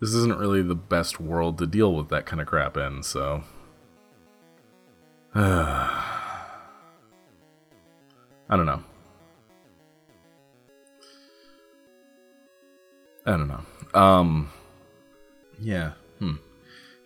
This 0.00 0.12
isn't 0.14 0.38
really 0.38 0.62
the 0.62 0.74
best 0.74 1.18
world 1.18 1.58
to 1.58 1.66
deal 1.66 1.94
with 1.94 2.08
that 2.10 2.26
kind 2.26 2.40
of 2.42 2.46
crap 2.46 2.76
in, 2.76 3.02
so 3.02 3.44
I 5.34 6.46
don't 8.50 8.66
know. 8.66 8.82
I 13.24 13.30
don't 13.30 13.48
know. 13.48 13.64
Um, 13.98 14.50
yeah. 15.58 15.92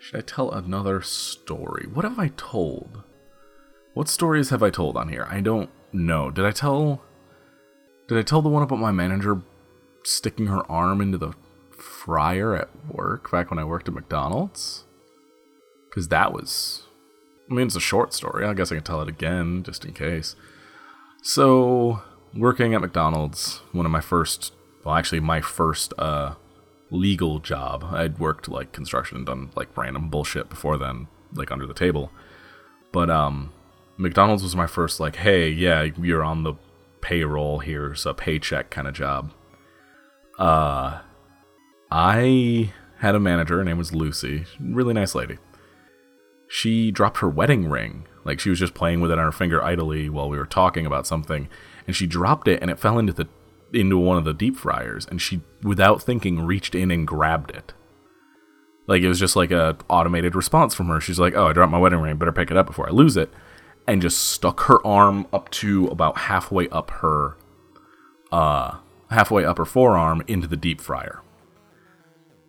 Should 0.07 0.19
I 0.19 0.23
tell 0.23 0.53
another 0.53 1.03
story? 1.03 1.89
What 1.93 2.05
have 2.05 2.17
I 2.17 2.29
told? 2.37 3.03
What 3.95 4.09
stories 4.09 4.51
have 4.51 4.63
I 4.63 4.71
told 4.71 4.97
on 4.97 5.09
here? 5.09 5.27
I 5.29 5.41
don't 5.41 5.69
know. 5.93 6.31
Did 6.31 6.45
I 6.45 6.53
tell? 6.53 7.03
Did 8.07 8.17
I 8.17 8.23
tell 8.23 8.41
the 8.41 8.49
one 8.49 8.63
about 8.63 8.79
my 8.79 8.93
manager 8.93 9.43
sticking 10.05 10.47
her 10.47 10.65
arm 10.71 11.01
into 11.01 11.19
the 11.19 11.33
fryer 11.77 12.55
at 12.55 12.69
work 12.89 13.33
back 13.33 13.51
when 13.51 13.59
I 13.59 13.65
worked 13.65 13.89
at 13.89 13.95
McDonald's? 13.95 14.85
Because 15.91 16.07
that 16.07 16.33
was. 16.33 16.85
I 17.51 17.55
mean, 17.55 17.67
it's 17.67 17.75
a 17.75 17.81
short 17.81 18.15
story. 18.15 18.45
I 18.45 18.55
guess 18.55 18.71
I 18.71 18.77
can 18.77 18.85
tell 18.85 19.03
it 19.03 19.09
again 19.09 19.65
just 19.65 19.85
in 19.85 19.93
case. 19.93 20.37
So, 21.21 22.01
working 22.33 22.77
at 22.77 22.81
McDonald's, 22.81 23.61
one 23.73 23.87
of 23.87 23.91
my 23.91 24.01
first, 24.01 24.53
well, 24.85 24.95
actually, 24.95 25.19
my 25.19 25.41
first 25.41 25.93
uh, 25.99 26.35
legal 26.91 27.39
job. 27.41 27.85
I'd 27.91 28.19
worked 28.19 28.49
like 28.49 28.73
construction 28.73 29.19
and 29.19 29.27
done 29.27 29.51
like 29.57 29.77
random 29.77 30.09
bullshit 30.09 30.49
before 30.49 30.79
then, 30.79 31.09
like 31.35 31.51
under 31.51 31.67
the 31.67 31.75
table. 31.75 32.11
But 32.93 33.11
um, 33.11 33.53
McDonald's 33.97 34.43
was 34.43 34.57
my 34.57 34.67
first, 34.67 35.01
like, 35.01 35.17
hey, 35.17 35.49
yeah, 35.49 35.89
you're 36.01 36.23
on 36.23 36.43
the 36.43 36.55
payroll, 37.01 37.61
here's 37.61 38.07
a 38.07 38.15
paycheck 38.15 38.71
kind 38.71 38.89
of 38.89 38.95
job. 38.95 39.33
Uh, 40.39 41.01
I 41.91 42.73
had 42.99 43.15
a 43.15 43.21
manager, 43.21 43.59
her 43.59 43.65
name 43.65 43.79
was 43.79 43.95
Lucy, 43.95 44.45
really 44.61 44.95
nice 44.95 45.15
lady. 45.15 45.39
She 46.49 46.91
dropped 46.91 47.19
her 47.19 47.29
wedding 47.29 47.69
ring 47.69 48.07
like 48.27 48.41
she 48.41 48.51
was 48.51 48.59
just 48.59 48.75
playing 48.75 49.01
with 49.01 49.13
it 49.13 49.19
on 49.19 49.25
her 49.25 49.33
finger 49.33 49.63
idly 49.63 50.09
while 50.09 50.29
we 50.29 50.37
were 50.37 50.47
talking 50.47 50.85
about 50.85 51.07
something, 51.07 51.49
and 51.87 51.95
she 51.95 52.07
dropped 52.09 52.49
it 52.49 52.61
and 52.61 52.71
it 52.71 52.79
fell 52.79 52.99
into 52.99 53.13
the 53.13 53.29
into 53.73 53.99
one 53.99 54.17
of 54.17 54.25
the 54.25 54.35
deep 54.35 54.57
fryers, 54.57 55.07
and 55.07 55.21
she, 55.21 55.41
without 55.63 56.03
thinking, 56.03 56.41
reached 56.41 56.75
in 56.75 56.91
and 56.91 57.07
grabbed 57.07 57.51
it. 57.51 57.73
Like 58.87 59.03
it 59.03 59.09
was 59.09 59.19
just 59.19 59.37
like 59.37 59.51
a 59.51 59.77
automated 59.89 60.35
response 60.35 60.75
from 60.75 60.89
her. 60.89 61.01
She's 61.01 61.19
like, 61.19 61.35
"Oh, 61.35 61.49
I 61.49 61.53
dropped 61.53 61.73
my 61.73 61.79
wedding 61.79 62.01
ring. 62.01 62.17
Better 62.17 62.33
pick 62.33 62.51
it 62.51 62.57
up 62.57 62.67
before 62.67 62.89
I 62.89 62.93
lose 62.93 63.17
it," 63.17 63.33
and 63.87 64.03
just 64.03 64.19
stuck 64.19 64.61
her 64.63 64.85
arm 64.87 65.27
up 65.33 65.51
to 65.51 65.89
about 65.89 66.19
halfway 66.19 66.69
up 66.69 66.91
her, 67.03 67.37
uh, 68.31 68.77
halfway 69.11 69.45
up 69.45 69.59
her 69.59 69.65
forearm 69.65 70.23
into 70.29 70.47
the 70.47 70.57
deep 70.57 70.81
fryer. 70.81 71.23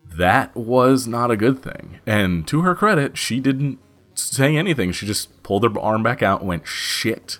That 0.06 0.56
was 0.56 1.08
not 1.08 1.32
a 1.32 1.38
good 1.38 1.62
thing. 1.62 2.00
And 2.06 2.48
to 2.48 2.62
her 2.62 2.76
credit, 2.76 3.18
she 3.18 3.40
didn't 3.40 3.80
say 4.14 4.56
anything. 4.56 4.92
She 4.92 5.06
just 5.06 5.44
pulled 5.44 5.64
her 5.64 5.80
arm 5.80 6.04
back 6.04 6.22
out, 6.22 6.46
went 6.46 6.68
shit, 6.68 7.40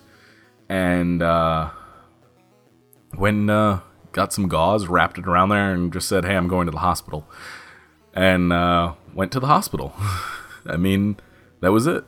and 0.68 1.22
uh, 1.22 1.70
when 3.14 3.50
uh, 3.50 3.80
got 4.12 4.32
some 4.32 4.48
gauze, 4.48 4.86
wrapped 4.86 5.18
it 5.18 5.26
around 5.26 5.50
there, 5.50 5.72
and 5.72 5.92
just 5.92 6.08
said, 6.08 6.24
"Hey, 6.24 6.36
I'm 6.36 6.48
going 6.48 6.66
to 6.66 6.72
the 6.72 6.78
hospital," 6.78 7.26
and 8.14 8.52
uh, 8.52 8.94
went 9.14 9.32
to 9.32 9.40
the 9.40 9.46
hospital. 9.46 9.94
I 10.66 10.76
mean, 10.76 11.18
that 11.60 11.72
was 11.72 11.86
it. 11.86 12.04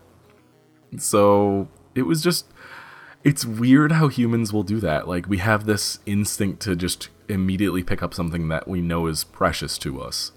So 0.99 1.69
it 1.95 2.02
was 2.02 2.23
just. 2.23 2.47
It's 3.23 3.45
weird 3.45 3.92
how 3.92 4.09
humans 4.09 4.50
will 4.50 4.62
do 4.62 4.80
that. 4.80 5.07
Like, 5.07 5.28
we 5.28 5.37
have 5.38 5.66
this 5.66 5.99
instinct 6.07 6.62
to 6.62 6.75
just 6.75 7.11
immediately 7.28 7.83
pick 7.83 8.02
up 8.02 8.14
something 8.14 8.49
that 8.49 8.66
we 8.66 8.80
know 8.80 9.07
is 9.07 9.25
precious 9.25 9.76
to 9.78 10.00
us. 10.00 10.33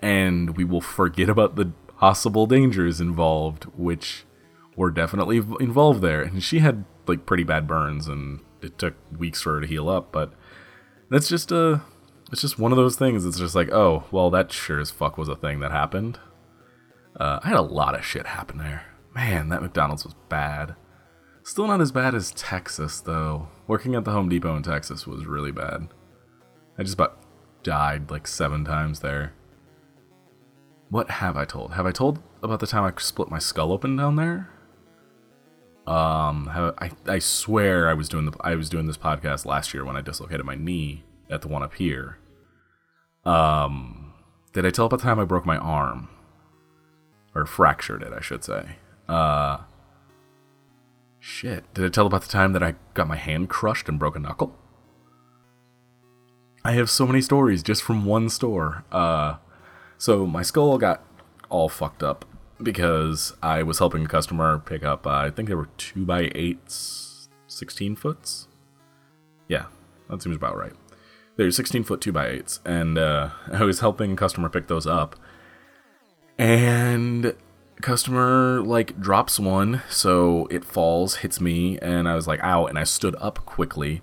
And 0.00 0.58
we 0.58 0.64
will 0.64 0.82
forget 0.82 1.30
about 1.30 1.56
the 1.56 1.72
possible 1.96 2.46
dangers 2.46 3.00
involved, 3.00 3.64
which 3.76 4.26
were 4.76 4.90
definitely 4.90 5.38
involved 5.58 6.02
there. 6.02 6.20
And 6.20 6.42
she 6.42 6.58
had 6.58 6.84
like 7.06 7.24
pretty 7.24 7.44
bad 7.44 7.66
burns, 7.66 8.08
and 8.08 8.40
it 8.66 8.78
took 8.78 8.94
weeks 9.16 9.40
for 9.40 9.54
her 9.54 9.60
to 9.60 9.66
heal 9.66 9.88
up. 9.88 10.12
But 10.12 10.32
that's 11.10 11.28
just 11.28 11.50
a, 11.52 11.80
it's 12.30 12.42
just 12.42 12.58
one 12.58 12.72
of 12.72 12.76
those 12.76 12.96
things. 12.96 13.24
It's 13.24 13.38
just 13.38 13.54
like, 13.54 13.72
oh, 13.72 14.04
well, 14.10 14.30
that 14.30 14.52
sure 14.52 14.80
as 14.80 14.90
fuck 14.90 15.16
was 15.16 15.28
a 15.28 15.36
thing 15.36 15.60
that 15.60 15.72
happened. 15.72 16.18
Uh, 17.18 17.40
I 17.42 17.48
had 17.48 17.56
a 17.56 17.62
lot 17.62 17.94
of 17.94 18.04
shit 18.04 18.26
happen 18.26 18.58
there. 18.58 18.84
Man, 19.14 19.48
that 19.48 19.62
McDonald's 19.62 20.04
was 20.04 20.14
bad. 20.28 20.74
Still 21.42 21.66
not 21.68 21.80
as 21.80 21.92
bad 21.92 22.14
as 22.14 22.32
Texas, 22.32 23.00
though. 23.00 23.48
Working 23.66 23.94
at 23.94 24.04
the 24.04 24.10
Home 24.10 24.28
Depot 24.28 24.56
in 24.56 24.62
Texas 24.62 25.06
was 25.06 25.26
really 25.26 25.52
bad. 25.52 25.88
I 26.76 26.82
just 26.82 26.94
about 26.94 27.20
died 27.62 28.10
like 28.10 28.26
seven 28.26 28.64
times 28.64 29.00
there. 29.00 29.32
What 30.88 31.10
have 31.10 31.36
I 31.36 31.44
told? 31.44 31.72
Have 31.72 31.86
I 31.86 31.92
told 31.92 32.22
about 32.42 32.60
the 32.60 32.66
time 32.66 32.84
I 32.84 32.92
split 33.00 33.30
my 33.30 33.38
skull 33.38 33.72
open 33.72 33.96
down 33.96 34.16
there? 34.16 34.50
Um, 35.86 36.48
I 36.78 36.90
I 37.06 37.18
swear 37.20 37.88
I 37.88 37.94
was 37.94 38.08
doing 38.08 38.26
the 38.26 38.36
I 38.40 38.56
was 38.56 38.68
doing 38.68 38.86
this 38.86 38.96
podcast 38.96 39.46
last 39.46 39.72
year 39.72 39.84
when 39.84 39.96
I 39.96 40.00
dislocated 40.00 40.44
my 40.44 40.56
knee 40.56 41.04
at 41.30 41.42
the 41.42 41.48
one 41.48 41.62
up 41.62 41.74
here. 41.74 42.18
Um, 43.24 44.12
did 44.52 44.66
I 44.66 44.70
tell 44.70 44.86
about 44.86 44.98
the 44.98 45.04
time 45.04 45.20
I 45.20 45.24
broke 45.24 45.46
my 45.46 45.56
arm 45.56 46.08
or 47.34 47.46
fractured 47.46 48.02
it? 48.02 48.12
I 48.12 48.20
should 48.20 48.42
say. 48.42 48.76
Uh, 49.08 49.58
shit. 51.20 51.72
Did 51.74 51.84
I 51.84 51.88
tell 51.88 52.06
about 52.06 52.22
the 52.22 52.32
time 52.32 52.52
that 52.52 52.62
I 52.62 52.74
got 52.94 53.06
my 53.06 53.16
hand 53.16 53.48
crushed 53.48 53.88
and 53.88 53.98
broke 53.98 54.16
a 54.16 54.18
knuckle? 54.18 54.56
I 56.64 56.72
have 56.72 56.90
so 56.90 57.06
many 57.06 57.20
stories 57.20 57.62
just 57.62 57.82
from 57.82 58.04
one 58.04 58.28
store. 58.28 58.84
Uh, 58.90 59.36
so 59.98 60.26
my 60.26 60.42
skull 60.42 60.78
got 60.78 61.04
all 61.48 61.68
fucked 61.68 62.02
up 62.02 62.24
because 62.62 63.34
I 63.42 63.62
was 63.62 63.78
helping 63.78 64.04
a 64.04 64.08
customer 64.08 64.58
pick 64.58 64.84
up, 64.84 65.06
uh, 65.06 65.10
I 65.10 65.30
think 65.30 65.48
they 65.48 65.54
were 65.54 65.68
2 65.76 66.04
by 66.04 66.24
8s, 66.28 67.28
16 67.46 67.96
foots. 67.96 68.48
Yeah, 69.48 69.66
that 70.08 70.22
seems 70.22 70.36
about 70.36 70.56
right. 70.56 70.72
They're 71.36 71.50
16 71.50 71.84
foot 71.84 72.00
2 72.00 72.12
by 72.12 72.26
8s, 72.26 72.60
and 72.64 72.98
uh, 72.98 73.30
I 73.52 73.64
was 73.64 73.80
helping 73.80 74.12
a 74.12 74.16
customer 74.16 74.48
pick 74.48 74.68
those 74.68 74.86
up. 74.86 75.16
And 76.38 77.34
customer 77.80 78.60
like 78.62 79.00
drops 79.00 79.38
one, 79.38 79.82
so 79.88 80.46
it 80.50 80.64
falls, 80.64 81.16
hits 81.16 81.40
me, 81.40 81.78
and 81.80 82.08
I 82.08 82.14
was 82.14 82.26
like, 82.26 82.42
ow, 82.42 82.66
and 82.66 82.78
I 82.78 82.84
stood 82.84 83.16
up 83.20 83.44
quickly, 83.46 84.02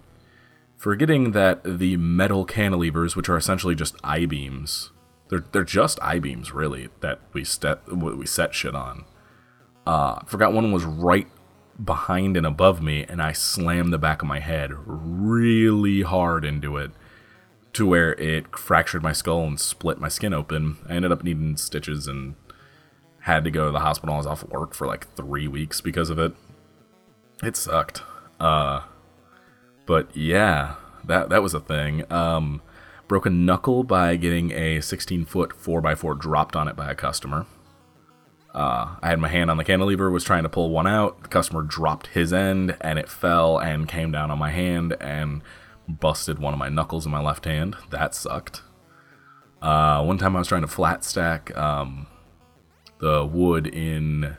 forgetting 0.78 1.32
that 1.32 1.64
the 1.64 1.98
metal 1.98 2.46
cantilevers, 2.46 3.16
which 3.16 3.30
are 3.30 3.38
essentially 3.38 3.76
just 3.76 3.96
I 4.04 4.26
beams, 4.26 4.92
they're 5.34 5.46
they're 5.52 5.64
just 5.64 5.98
I 6.02 6.20
beams 6.20 6.54
really 6.54 6.90
that 7.00 7.20
we 7.34 7.44
set 7.44 7.92
we 7.92 8.28
set 8.28 8.54
shit 8.54 8.76
on. 8.76 9.06
Uh, 9.86 10.20
forgot 10.26 10.54
one 10.54 10.72
was 10.72 10.84
right 10.86 11.28
behind 11.84 12.38
and 12.38 12.46
above 12.46 12.84
me, 12.84 13.04
and 13.10 13.20
I 13.20 13.32
slammed 13.32 13.92
the 13.92 13.98
back 13.98 14.22
of 14.22 14.28
my 14.28 14.40
head 14.40 14.72
really 14.86 16.04
hard 16.04 16.46
into 16.46 16.78
it 16.78 16.92
to 17.74 17.88
where 17.88 18.14
it 18.14 18.56
fractured 18.56 19.02
my 19.02 19.12
skull 19.12 19.44
and 19.46 19.60
split 19.60 20.00
my 20.00 20.08
skin 20.08 20.36
open. 20.36 20.78
I 20.88 20.94
ended 20.94 21.12
up 21.12 21.24
needing 21.24 21.58
stitches 21.58 22.06
and 22.06 22.36
had 23.22 23.44
to 23.46 23.52
go 23.52 23.66
to 23.66 23.72
the 23.72 23.80
hospital. 23.80 24.14
I 24.14 24.20
was 24.20 24.28
off 24.28 24.48
work 24.50 24.76
for 24.76 24.86
like 24.86 25.16
three 25.16 25.48
weeks 25.48 25.82
because 25.82 26.12
of 26.12 26.20
it. 26.20 26.36
It 27.42 27.58
sucked. 27.58 28.04
Uh, 28.40 28.82
but 29.88 30.16
yeah, 30.16 30.76
that 31.04 31.30
that 31.30 31.42
was 31.42 31.56
a 31.56 31.60
thing. 31.60 32.04
Um, 32.12 32.62
Broke 33.08 33.26
a 33.26 33.30
knuckle 33.30 33.84
by 33.84 34.16
getting 34.16 34.52
a 34.52 34.82
16 34.82 35.26
foot 35.26 35.52
4x4 35.52 36.20
dropped 36.20 36.56
on 36.56 36.68
it 36.68 36.76
by 36.76 36.90
a 36.90 36.96
customer. 36.96 37.46
Uh, 38.54 38.96
I 39.02 39.08
had 39.08 39.20
my 39.20 39.30
hand 39.30 39.50
on 39.50 39.58
the 39.58 39.64
cantilever, 39.64 40.12
was 40.12 40.24
trying 40.24 40.44
to 40.44 40.50
pull 40.50 40.70
one 40.70 40.86
out. 40.86 41.24
The 41.24 41.30
customer 41.30 41.64
dropped 41.64 42.08
his 42.08 42.32
end, 42.32 42.78
and 42.82 43.00
it 43.00 43.10
fell 43.10 43.58
and 43.58 43.88
came 43.88 44.12
down 44.12 44.30
on 44.30 44.38
my 44.38 44.52
hand 44.52 44.96
and 45.02 45.42
busted 45.88 46.40
one 46.40 46.54
of 46.54 46.60
my 46.60 46.70
knuckles 46.70 47.06
in 47.06 47.12
my 47.12 47.22
left 47.22 47.46
hand. 47.46 47.76
That 47.90 48.14
sucked. 48.14 48.62
Uh, 49.62 50.04
one 50.04 50.18
time 50.18 50.36
I 50.36 50.40
was 50.40 50.48
trying 50.48 50.62
to 50.62 50.68
flat 50.68 51.04
stack 51.04 51.56
um, 51.58 52.08
the 53.00 53.26
wood 53.26 53.68
in. 53.68 54.38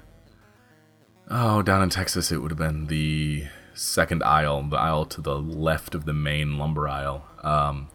Oh, 1.29 1.63
down 1.63 1.83
in 1.83 1.91
Texas, 1.91 2.31
it 2.31 2.39
would 2.39 2.51
have 2.51 2.59
been 2.59 2.87
the 2.87 3.47
second 3.73 4.23
aisle, 4.23 4.63
the 4.63 4.77
aisle 4.77 5.07
to 5.07 5.21
the 5.21 5.37
left 5.37 5.95
of 5.95 6.05
the 6.05 6.13
main 6.13 6.59
lumber 6.59 6.89
aisle. 6.89 7.27
Um, 7.43 7.89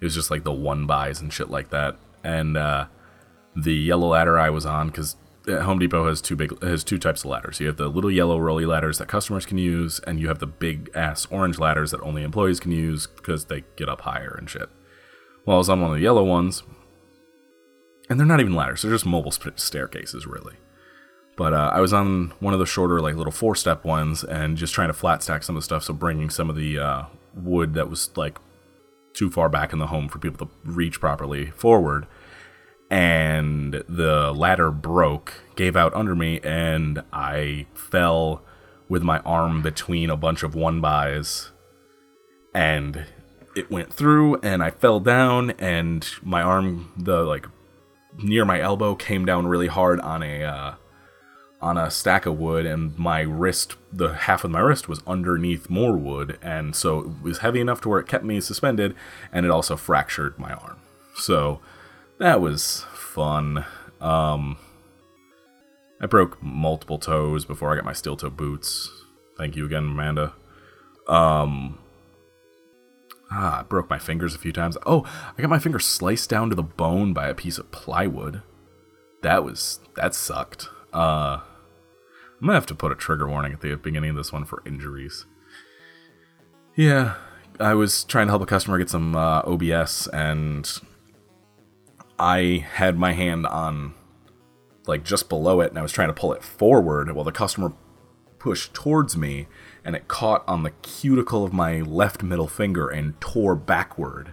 it 0.00 0.04
was 0.04 0.14
just 0.14 0.30
like 0.30 0.44
the 0.44 0.52
one 0.52 0.86
buys 0.86 1.20
and 1.20 1.32
shit 1.32 1.50
like 1.50 1.70
that. 1.70 1.96
And 2.24 2.56
uh, 2.56 2.86
the 3.56 3.74
yellow 3.74 4.08
ladder 4.08 4.38
I 4.38 4.50
was 4.50 4.66
on, 4.66 4.88
because 4.88 5.16
Home 5.46 5.78
Depot 5.78 6.06
has 6.06 6.20
two 6.20 6.36
big 6.36 6.62
has 6.62 6.84
two 6.84 6.98
types 6.98 7.24
of 7.24 7.30
ladders. 7.30 7.60
You 7.60 7.66
have 7.66 7.76
the 7.76 7.88
little 7.88 8.10
yellow 8.10 8.38
rolly 8.38 8.66
ladders 8.66 8.98
that 8.98 9.08
customers 9.08 9.46
can 9.46 9.58
use, 9.58 10.00
and 10.00 10.20
you 10.20 10.28
have 10.28 10.38
the 10.38 10.46
big 10.46 10.90
ass 10.94 11.26
orange 11.30 11.58
ladders 11.58 11.90
that 11.90 12.00
only 12.02 12.22
employees 12.22 12.60
can 12.60 12.72
use 12.72 13.06
because 13.06 13.46
they 13.46 13.64
get 13.76 13.88
up 13.88 14.02
higher 14.02 14.34
and 14.38 14.48
shit. 14.48 14.68
Well, 15.46 15.56
I 15.56 15.58
was 15.58 15.68
on 15.68 15.80
one 15.80 15.90
of 15.90 15.96
the 15.96 16.02
yellow 16.02 16.24
ones, 16.24 16.62
and 18.08 18.18
they're 18.18 18.26
not 18.26 18.40
even 18.40 18.54
ladders; 18.54 18.82
they're 18.82 18.90
just 18.90 19.06
mobile 19.06 19.32
staircases, 19.32 20.26
really. 20.26 20.56
But 21.36 21.54
uh, 21.54 21.70
I 21.72 21.80
was 21.80 21.94
on 21.94 22.34
one 22.40 22.52
of 22.52 22.60
the 22.60 22.66
shorter, 22.66 23.00
like 23.00 23.14
little 23.14 23.32
four 23.32 23.54
step 23.54 23.84
ones, 23.84 24.22
and 24.22 24.58
just 24.58 24.74
trying 24.74 24.88
to 24.88 24.94
flat 24.94 25.22
stack 25.22 25.42
some 25.42 25.56
of 25.56 25.62
the 25.62 25.64
stuff. 25.64 25.84
So 25.84 25.94
bringing 25.94 26.28
some 26.28 26.50
of 26.50 26.56
the 26.56 26.78
uh, 26.78 27.04
wood 27.34 27.74
that 27.74 27.88
was 27.88 28.14
like 28.16 28.38
too 29.12 29.30
far 29.30 29.48
back 29.48 29.72
in 29.72 29.78
the 29.78 29.88
home 29.88 30.08
for 30.08 30.18
people 30.18 30.46
to 30.46 30.52
reach 30.64 31.00
properly 31.00 31.46
forward. 31.46 32.06
And 32.90 33.84
the 33.88 34.32
ladder 34.32 34.70
broke, 34.70 35.34
gave 35.54 35.76
out 35.76 35.94
under 35.94 36.16
me, 36.16 36.40
and 36.42 37.04
I 37.12 37.66
fell 37.74 38.42
with 38.88 39.02
my 39.04 39.20
arm 39.20 39.62
between 39.62 40.10
a 40.10 40.16
bunch 40.16 40.42
of 40.42 40.56
one 40.56 40.80
buys, 40.80 41.52
and 42.52 43.06
it 43.54 43.70
went 43.70 43.92
through, 43.92 44.40
and 44.40 44.62
I 44.62 44.70
fell 44.70 44.98
down, 44.98 45.52
and 45.52 46.08
my 46.22 46.42
arm, 46.42 46.92
the 46.96 47.22
like 47.22 47.46
near 48.18 48.44
my 48.44 48.60
elbow, 48.60 48.96
came 48.96 49.24
down 49.24 49.46
really 49.46 49.68
hard 49.68 50.00
on 50.00 50.24
a 50.24 50.42
uh, 50.42 50.74
on 51.62 51.76
a 51.76 51.90
stack 51.90 52.24
of 52.26 52.38
wood, 52.38 52.64
and 52.64 52.98
my 52.98 53.20
wrist, 53.20 53.76
the 53.92 54.14
half 54.14 54.44
of 54.44 54.50
my 54.50 54.60
wrist, 54.60 54.88
was 54.88 55.02
underneath 55.06 55.68
more 55.68 55.96
wood, 55.96 56.38
and 56.40 56.74
so 56.74 57.00
it 57.00 57.22
was 57.22 57.38
heavy 57.38 57.60
enough 57.60 57.80
to 57.82 57.88
where 57.88 58.00
it 58.00 58.08
kept 58.08 58.24
me 58.24 58.40
suspended, 58.40 58.94
and 59.32 59.44
it 59.44 59.50
also 59.50 59.76
fractured 59.76 60.38
my 60.38 60.52
arm. 60.52 60.78
So 61.16 61.60
that 62.18 62.40
was 62.40 62.86
fun. 62.92 63.64
Um, 64.00 64.56
I 66.00 66.06
broke 66.06 66.42
multiple 66.42 66.98
toes 66.98 67.44
before 67.44 67.72
I 67.72 67.76
got 67.76 67.84
my 67.84 67.92
steel 67.92 68.16
toe 68.16 68.30
boots. 68.30 68.88
Thank 69.36 69.54
you 69.54 69.66
again, 69.66 69.84
Amanda. 69.84 70.32
Um, 71.06 71.78
ah, 73.30 73.60
I 73.60 73.62
broke 73.64 73.90
my 73.90 73.98
fingers 73.98 74.34
a 74.34 74.38
few 74.38 74.52
times. 74.52 74.78
Oh, 74.86 75.04
I 75.36 75.42
got 75.42 75.50
my 75.50 75.58
finger 75.58 75.78
sliced 75.78 76.30
down 76.30 76.48
to 76.48 76.54
the 76.56 76.62
bone 76.62 77.12
by 77.12 77.28
a 77.28 77.34
piece 77.34 77.58
of 77.58 77.70
plywood. 77.70 78.42
That 79.22 79.44
was 79.44 79.80
that 79.96 80.14
sucked. 80.14 80.68
Uh, 80.92 81.40
I'm 82.40 82.46
gonna 82.46 82.54
have 82.54 82.66
to 82.66 82.74
put 82.74 82.92
a 82.92 82.94
trigger 82.94 83.28
warning 83.28 83.52
at 83.52 83.60
the 83.60 83.76
beginning 83.76 84.10
of 84.10 84.16
this 84.16 84.32
one 84.32 84.44
for 84.44 84.62
injuries. 84.64 85.26
Yeah, 86.74 87.16
I 87.58 87.74
was 87.74 88.04
trying 88.04 88.28
to 88.28 88.30
help 88.30 88.42
a 88.42 88.46
customer 88.46 88.78
get 88.78 88.88
some 88.88 89.14
uh, 89.14 89.42
OSB, 89.42 90.08
and 90.12 90.80
I 92.18 92.66
had 92.74 92.98
my 92.98 93.12
hand 93.12 93.46
on 93.46 93.94
like 94.86 95.04
just 95.04 95.28
below 95.28 95.60
it 95.60 95.70
and 95.70 95.78
I 95.78 95.82
was 95.82 95.92
trying 95.92 96.08
to 96.08 96.14
pull 96.14 96.32
it 96.32 96.42
forward 96.42 97.10
while 97.12 97.24
the 97.24 97.32
customer 97.32 97.72
pushed 98.38 98.74
towards 98.74 99.16
me 99.16 99.46
and 99.84 99.94
it 99.94 100.08
caught 100.08 100.42
on 100.46 100.62
the 100.62 100.70
cuticle 100.70 101.44
of 101.44 101.52
my 101.52 101.80
left 101.80 102.22
middle 102.22 102.48
finger 102.48 102.88
and 102.88 103.18
tore 103.20 103.54
backward 103.54 104.32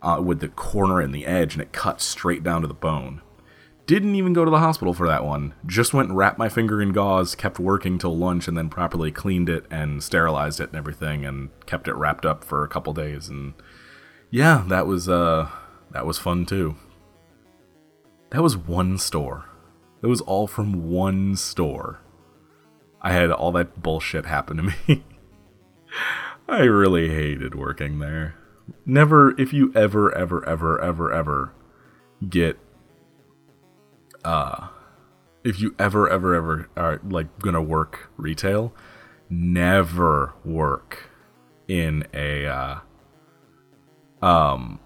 uh, 0.00 0.20
with 0.22 0.40
the 0.40 0.48
corner 0.48 1.00
and 1.00 1.14
the 1.14 1.26
edge 1.26 1.54
and 1.54 1.62
it 1.62 1.72
cut 1.72 2.00
straight 2.00 2.42
down 2.42 2.62
to 2.62 2.68
the 2.68 2.74
bone. 2.74 3.20
Didn't 3.86 4.14
even 4.14 4.32
go 4.32 4.44
to 4.44 4.50
the 4.50 4.58
hospital 4.58 4.94
for 4.94 5.06
that 5.06 5.24
one. 5.24 5.54
Just 5.66 5.92
went 5.92 6.08
and 6.08 6.16
wrapped 6.16 6.38
my 6.38 6.48
finger 6.48 6.80
in 6.80 6.92
gauze, 6.92 7.34
kept 7.34 7.58
working 7.58 7.98
till 7.98 8.16
lunch, 8.16 8.48
and 8.48 8.56
then 8.56 8.70
properly 8.70 9.12
cleaned 9.12 9.50
it 9.50 9.66
and 9.70 10.02
sterilized 10.02 10.58
it 10.58 10.70
and 10.70 10.76
everything, 10.76 11.24
and 11.26 11.50
kept 11.66 11.86
it 11.86 11.94
wrapped 11.94 12.24
up 12.24 12.44
for 12.44 12.64
a 12.64 12.68
couple 12.68 12.94
days. 12.94 13.28
And 13.28 13.52
yeah, 14.30 14.64
that 14.68 14.86
was 14.86 15.08
uh, 15.08 15.50
that 15.90 16.06
was 16.06 16.18
fun 16.18 16.46
too. 16.46 16.76
That 18.30 18.42
was 18.42 18.56
one 18.56 18.96
store. 18.96 19.50
It 20.02 20.06
was 20.06 20.20
all 20.22 20.46
from 20.46 20.90
one 20.90 21.36
store. 21.36 22.00
I 23.00 23.12
had 23.12 23.30
all 23.30 23.52
that 23.52 23.82
bullshit 23.82 24.24
happen 24.24 24.56
to 24.56 24.62
me. 24.62 25.04
I 26.48 26.62
really 26.62 27.10
hated 27.10 27.54
working 27.54 27.98
there. 27.98 28.34
Never, 28.86 29.38
if 29.40 29.52
you 29.52 29.72
ever, 29.74 30.14
ever, 30.14 30.46
ever, 30.48 30.80
ever, 30.80 31.12
ever 31.12 31.52
get, 32.28 32.58
uh, 34.24 34.68
if 35.44 35.60
you 35.60 35.74
ever, 35.78 36.08
ever, 36.08 36.34
ever 36.34 36.68
are 36.76 37.00
like 37.04 37.38
gonna 37.40 37.62
work 37.62 38.10
retail, 38.16 38.72
never 39.28 40.34
work 40.44 41.10
in 41.68 42.06
a, 42.14 42.46
uh, 42.46 42.78
um, 44.22 44.80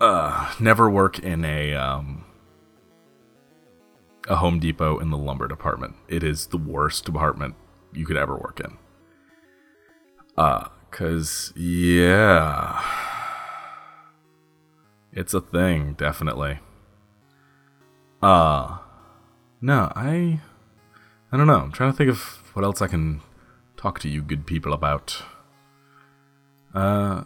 uh, 0.00 0.54
never 0.60 0.88
work 0.88 1.18
in 1.18 1.44
a 1.44 1.74
um, 1.74 2.24
a 4.28 4.36
Home 4.36 4.58
Depot 4.58 4.98
in 4.98 5.10
the 5.10 5.16
lumber 5.18 5.48
department. 5.48 5.96
It 6.08 6.22
is 6.22 6.46
the 6.48 6.58
worst 6.58 7.04
department 7.04 7.54
you 7.92 8.06
could 8.06 8.16
ever 8.16 8.36
work 8.36 8.60
in. 8.60 8.76
Uh, 10.36 10.68
cause 10.90 11.52
yeah, 11.56 12.82
it's 15.12 15.34
a 15.34 15.40
thing, 15.40 15.94
definitely. 15.94 16.60
Uh, 18.22 18.78
no, 19.60 19.92
I, 19.94 20.40
I 21.30 21.36
don't 21.36 21.46
know. 21.46 21.60
I'm 21.60 21.72
trying 21.72 21.92
to 21.92 21.96
think 21.96 22.10
of 22.10 22.20
what 22.54 22.64
else 22.64 22.82
I 22.82 22.88
can 22.88 23.20
talk 23.76 23.98
to 24.00 24.08
you 24.08 24.22
good 24.22 24.46
people 24.46 24.72
about. 24.72 25.22
Uh, 26.74 27.24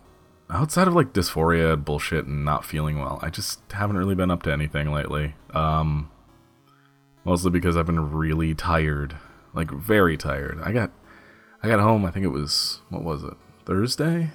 outside 0.50 0.86
of 0.86 0.94
like 0.94 1.12
dysphoria 1.12 1.72
and 1.72 1.84
bullshit 1.84 2.26
and 2.26 2.44
not 2.44 2.64
feeling 2.64 2.98
well, 2.98 3.18
I 3.22 3.30
just 3.30 3.60
haven't 3.72 3.96
really 3.96 4.14
been 4.14 4.30
up 4.30 4.42
to 4.44 4.52
anything 4.52 4.92
lately. 4.92 5.34
Um, 5.52 6.10
mostly 7.24 7.50
because 7.50 7.76
I've 7.76 7.86
been 7.86 8.12
really 8.12 8.54
tired, 8.54 9.16
like 9.54 9.70
very 9.70 10.16
tired. 10.16 10.60
I 10.62 10.72
got, 10.72 10.90
I 11.62 11.68
got 11.68 11.80
home. 11.80 12.04
I 12.04 12.10
think 12.10 12.24
it 12.24 12.30
was 12.30 12.80
what 12.90 13.02
was 13.02 13.24
it 13.24 13.34
Thursday, 13.64 14.30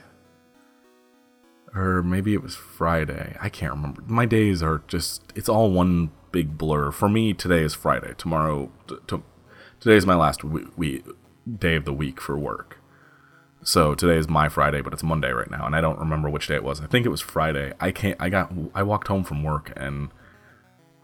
or 1.75 2.01
maybe 2.01 2.33
it 2.33 2.41
was 2.41 2.55
Friday. 2.55 3.35
I 3.39 3.49
can't 3.49 3.73
remember. 3.73 4.01
My 4.07 4.25
days 4.25 4.63
are 4.63 4.81
just 4.87 5.21
it's 5.35 5.49
all 5.49 5.71
one 5.71 6.11
big 6.37 6.55
blur. 6.55 6.91
For 6.91 7.09
me, 7.09 7.33
today 7.33 7.63
is 7.63 7.73
Friday. 7.73 8.13
Tomorrow, 8.15 8.69
t- 8.87 8.97
t- 9.07 9.23
today 9.79 9.95
is 9.95 10.05
my 10.05 10.13
last 10.13 10.43
we-, 10.43 11.01
day 11.51 11.75
of 11.75 11.83
the 11.83 11.93
week 11.93 12.21
for 12.21 12.37
work. 12.37 12.77
So 13.63 13.95
today 13.95 14.17
is 14.17 14.29
my 14.29 14.47
Friday, 14.47 14.81
but 14.81 14.93
it's 14.93 15.01
Monday 15.01 15.31
right 15.31 15.49
now, 15.49 15.65
and 15.65 15.75
I 15.75 15.81
don't 15.81 15.97
remember 15.97 16.29
which 16.29 16.47
day 16.47 16.53
it 16.53 16.63
was. 16.63 16.79
I 16.79 16.85
think 16.85 17.07
it 17.07 17.09
was 17.09 17.21
Friday. 17.21 17.73
I 17.79 17.91
can't. 17.91 18.21
I 18.21 18.29
got. 18.29 18.53
I 18.75 18.83
walked 18.83 19.07
home 19.07 19.23
from 19.23 19.41
work, 19.41 19.73
and 19.75 20.09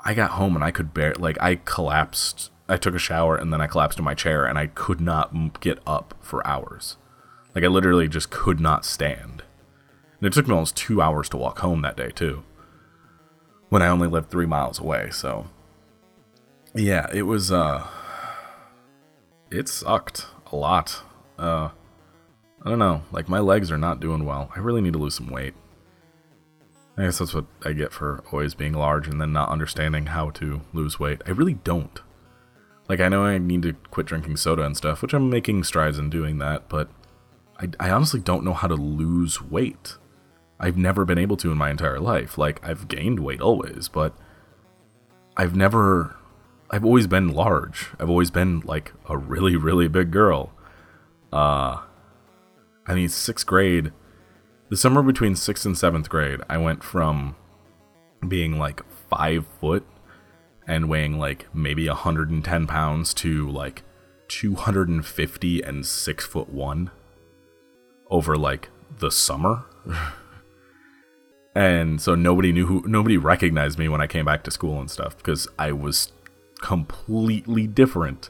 I 0.06 0.14
got 0.14 0.32
home, 0.32 0.54
and 0.54 0.64
I 0.64 0.70
could 0.70 0.94
bear. 0.94 1.16
Like 1.16 1.42
I 1.42 1.56
collapsed. 1.56 2.52
I 2.70 2.78
took 2.78 2.94
a 2.94 3.00
shower, 3.00 3.36
and 3.36 3.52
then 3.52 3.60
I 3.60 3.66
collapsed 3.66 3.98
in 3.98 4.06
my 4.06 4.14
chair, 4.14 4.46
and 4.46 4.60
I 4.60 4.68
could 4.68 5.02
not 5.02 5.60
get 5.62 5.80
up 5.88 6.14
for 6.22 6.46
hours. 6.46 6.98
Like 7.56 7.64
I 7.64 7.70
literally 7.70 8.08
just 8.08 8.30
could 8.30 8.60
not 8.60 8.86
stand. 8.86 9.42
And 10.20 10.28
it 10.28 10.34
took 10.34 10.48
me 10.48 10.54
almost 10.54 10.78
two 10.78 11.02
hours 11.02 11.28
to 11.30 11.38
walk 11.38 11.58
home 11.60 11.82
that 11.82 11.98
day 11.98 12.12
too. 12.12 12.44
When 13.74 13.82
I 13.82 13.88
only 13.88 14.08
lived 14.08 14.30
three 14.30 14.46
miles 14.46 14.78
away, 14.78 15.10
so 15.10 15.48
yeah, 16.76 17.08
it 17.12 17.24
was. 17.24 17.52
uh 17.52 17.88
It 19.50 19.68
sucked 19.68 20.28
a 20.52 20.56
lot. 20.56 21.02
Uh 21.40 21.70
I 22.64 22.70
don't 22.70 22.78
know. 22.78 23.02
Like 23.12 23.28
my 23.28 23.40
legs 23.40 23.72
are 23.72 23.80
not 23.80 24.00
doing 24.00 24.26
well. 24.26 24.52
I 24.56 24.60
really 24.60 24.80
need 24.80 24.94
to 24.94 25.00
lose 25.00 25.16
some 25.16 25.26
weight. 25.26 25.56
I 27.00 27.06
guess 27.06 27.18
that's 27.18 27.34
what 27.34 27.46
I 27.66 27.74
get 27.74 27.92
for 27.92 28.24
always 28.32 28.54
being 28.54 28.74
large 28.74 29.08
and 29.08 29.20
then 29.20 29.34
not 29.34 29.50
understanding 29.50 30.06
how 30.06 30.30
to 30.30 30.62
lose 30.72 31.00
weight. 31.00 31.24
I 31.26 31.32
really 31.32 31.56
don't. 31.56 32.00
Like 32.88 33.00
I 33.00 33.10
know 33.10 33.24
I 33.24 33.40
need 33.40 33.64
to 33.64 33.74
quit 33.90 34.06
drinking 34.06 34.38
soda 34.38 34.64
and 34.64 34.78
stuff, 34.78 35.02
which 35.02 35.16
I'm 35.16 35.32
making 35.32 35.64
strides 35.64 35.98
in 35.98 36.12
doing 36.12 36.38
that, 36.38 36.70
but 36.70 36.90
I, 37.58 37.70
I 37.80 37.90
honestly 37.90 38.20
don't 38.20 38.46
know 38.46 38.54
how 38.54 38.68
to 38.68 38.76
lose 38.76 39.42
weight. 39.42 39.98
I've 40.64 40.78
never 40.78 41.04
been 41.04 41.18
able 41.18 41.36
to 41.38 41.52
in 41.52 41.58
my 41.58 41.70
entire 41.70 42.00
life. 42.00 42.38
Like 42.38 42.66
I've 42.66 42.88
gained 42.88 43.20
weight 43.20 43.42
always, 43.42 43.90
but 43.90 44.14
I've 45.36 45.58
never 45.58 46.16
I've 46.70 46.86
always 46.86 47.06
been 47.06 47.34
large. 47.34 47.90
I've 48.00 48.10
always 48.10 48.32
been 48.32 48.62
like 48.62 48.94
a 49.10 49.18
really 49.18 49.58
really 49.58 49.90
big 49.90 50.10
girl. 50.10 50.54
Uh 51.34 51.82
I 52.88 52.96
mean, 52.96 53.10
sixth 53.10 53.46
grade, 53.46 53.92
the 54.70 54.78
summer 54.78 55.04
between 55.04 55.36
sixth 55.36 55.66
and 55.66 55.78
seventh 55.78 56.08
grade, 56.08 56.40
I 56.50 56.58
went 56.60 56.82
from 56.82 57.36
being 58.26 58.58
like 58.58 58.84
five 59.10 59.46
foot 59.60 59.86
and 60.66 60.88
weighing 60.88 61.20
like 61.20 61.54
maybe 61.54 61.90
110 61.90 62.68
pounds 62.68 63.14
to 63.16 63.50
like 63.50 63.84
250 64.30 65.62
and 65.62 65.86
six 65.86 66.26
foot 66.26 66.48
one 66.48 66.90
over 68.10 68.38
like 68.38 68.70
the 69.00 69.12
summer. 69.12 69.66
and 71.56 72.02
so 72.02 72.16
nobody 72.16 72.52
knew 72.52 72.66
who, 72.66 72.84
nobody 72.88 73.18
recognized 73.18 73.78
me 73.78 73.88
when 73.88 74.02
I 74.02 74.08
came 74.08 74.26
back 74.26 74.44
to 74.44 74.52
school 74.52 74.80
and 74.80 74.90
stuff 74.90 75.18
because 75.18 75.48
I 75.60 75.72
was 75.72 76.12
completely 76.62 77.68
different. 77.68 78.30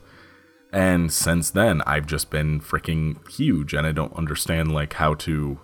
And 0.73 1.13
since 1.13 1.51
then, 1.51 1.81
I've 1.85 2.07
just 2.07 2.31
been 2.31 2.59
freaking 2.59 3.29
huge, 3.29 3.73
and 3.73 3.85
I 3.85 3.91
don't 3.91 4.13
understand 4.15 4.73
like 4.73 4.93
how 4.93 5.13
to. 5.15 5.59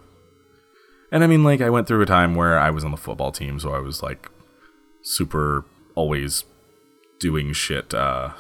And 1.12 1.24
I 1.24 1.28
mean, 1.28 1.44
like, 1.44 1.62
I 1.62 1.72
went 1.72 1.88
through 1.88 2.04
a 2.04 2.06
time 2.06 2.36
where 2.36 2.60
I 2.60 2.70
was 2.70 2.84
on 2.86 2.92
the 2.92 2.98
football 2.98 3.32
team, 3.32 3.60
so 3.60 3.74
I 3.74 3.80
was 3.80 4.04
like 4.04 4.30
super 5.02 5.66
always 5.96 6.46
doing 7.20 7.54
shit. 7.54 7.94
Uh, 7.94 8.34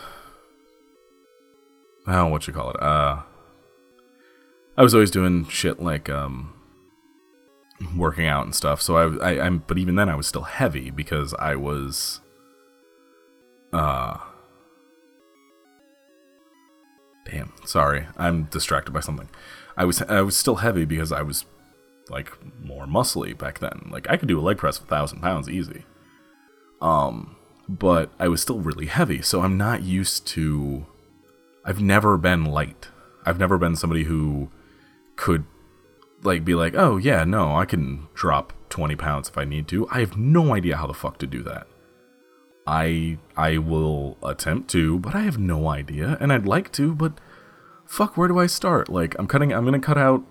oh, 2.08 2.28
what 2.28 2.48
you 2.48 2.54
call 2.54 2.70
it? 2.70 2.82
Uh, 2.82 3.24
I 4.78 4.84
was 4.84 4.94
always 4.94 5.12
doing 5.12 5.48
shit 5.48 5.82
like 5.82 6.08
um, 6.08 6.54
working 7.96 8.26
out 8.26 8.46
and 8.46 8.56
stuff. 8.56 8.82
So 8.82 8.98
I, 8.98 9.32
I, 9.32 9.46
I'm, 9.46 9.64
but 9.68 9.78
even 9.78 9.96
then, 9.96 10.10
I 10.10 10.16
was 10.16 10.28
still 10.28 10.44
heavy 10.44 10.90
because 10.90 11.34
I 11.36 11.56
was, 11.56 12.20
uh, 13.72 14.18
damn, 17.26 17.54
sorry, 17.66 18.08
I'm 18.18 18.46
distracted 18.46 18.92
by 18.92 19.00
something. 19.00 19.30
I 19.78 19.86
was, 19.86 20.02
I 20.04 20.22
was 20.22 20.36
still 20.36 20.56
heavy 20.56 20.86
because 20.86 21.12
I 21.12 21.22
was 21.22 21.46
like 22.10 22.32
more 22.62 22.86
muscly 22.86 23.38
back 23.38 23.60
then. 23.60 23.88
Like 23.92 24.10
I 24.10 24.18
could 24.18 24.28
do 24.28 24.40
a 24.40 24.42
leg 24.42 24.58
press 24.58 24.80
with 24.80 24.88
a 24.88 24.96
thousand 24.96 25.22
pounds 25.22 25.48
easy. 25.50 25.84
Um, 26.82 27.36
but 27.68 28.12
I 28.20 28.28
was 28.28 28.42
still 28.42 28.60
really 28.60 28.88
heavy, 28.88 29.22
so 29.22 29.42
I'm 29.42 29.58
not 29.58 29.84
used 29.84 30.26
to. 30.28 30.86
I've 31.64 31.82
never 31.82 32.18
been 32.18 32.46
light. 32.46 32.88
I've 33.26 33.40
never 33.40 33.58
been 33.58 33.76
somebody 33.76 34.04
who 34.06 34.50
could 35.16 35.46
like 36.24 36.46
be 36.46 36.56
like, 36.56 36.76
oh 36.76 36.98
yeah, 36.98 37.24
no, 37.24 37.56
I 37.56 37.66
can 37.66 38.08
drop 38.14 38.54
20 38.70 38.96
pounds 38.96 39.30
if 39.30 39.38
I 39.38 39.46
need 39.46 39.68
to. 39.70 39.88
I 39.90 40.00
have 40.00 40.18
no 40.18 40.54
idea 40.54 40.78
how 40.78 40.88
the 40.88 40.94
fuck 40.94 41.18
to 41.20 41.28
do 41.28 41.44
that. 41.44 41.68
I 42.68 43.18
I 43.36 43.58
will 43.58 44.18
attempt 44.24 44.70
to, 44.72 45.00
but 45.00 45.16
I 45.16 45.22
have 45.22 45.40
no 45.40 45.68
idea, 45.68 46.18
and 46.20 46.32
I'd 46.32 46.46
like 46.46 46.72
to, 46.74 46.94
but 46.94 47.20
fuck, 47.86 48.16
where 48.16 48.28
do 48.28 48.38
I 48.38 48.46
start? 48.46 48.90
Like, 48.90 49.16
I'm 49.18 49.28
cutting, 49.28 49.52
I'm 49.52 49.66
gonna 49.66 49.80
cut 49.80 49.98
out 49.98 50.24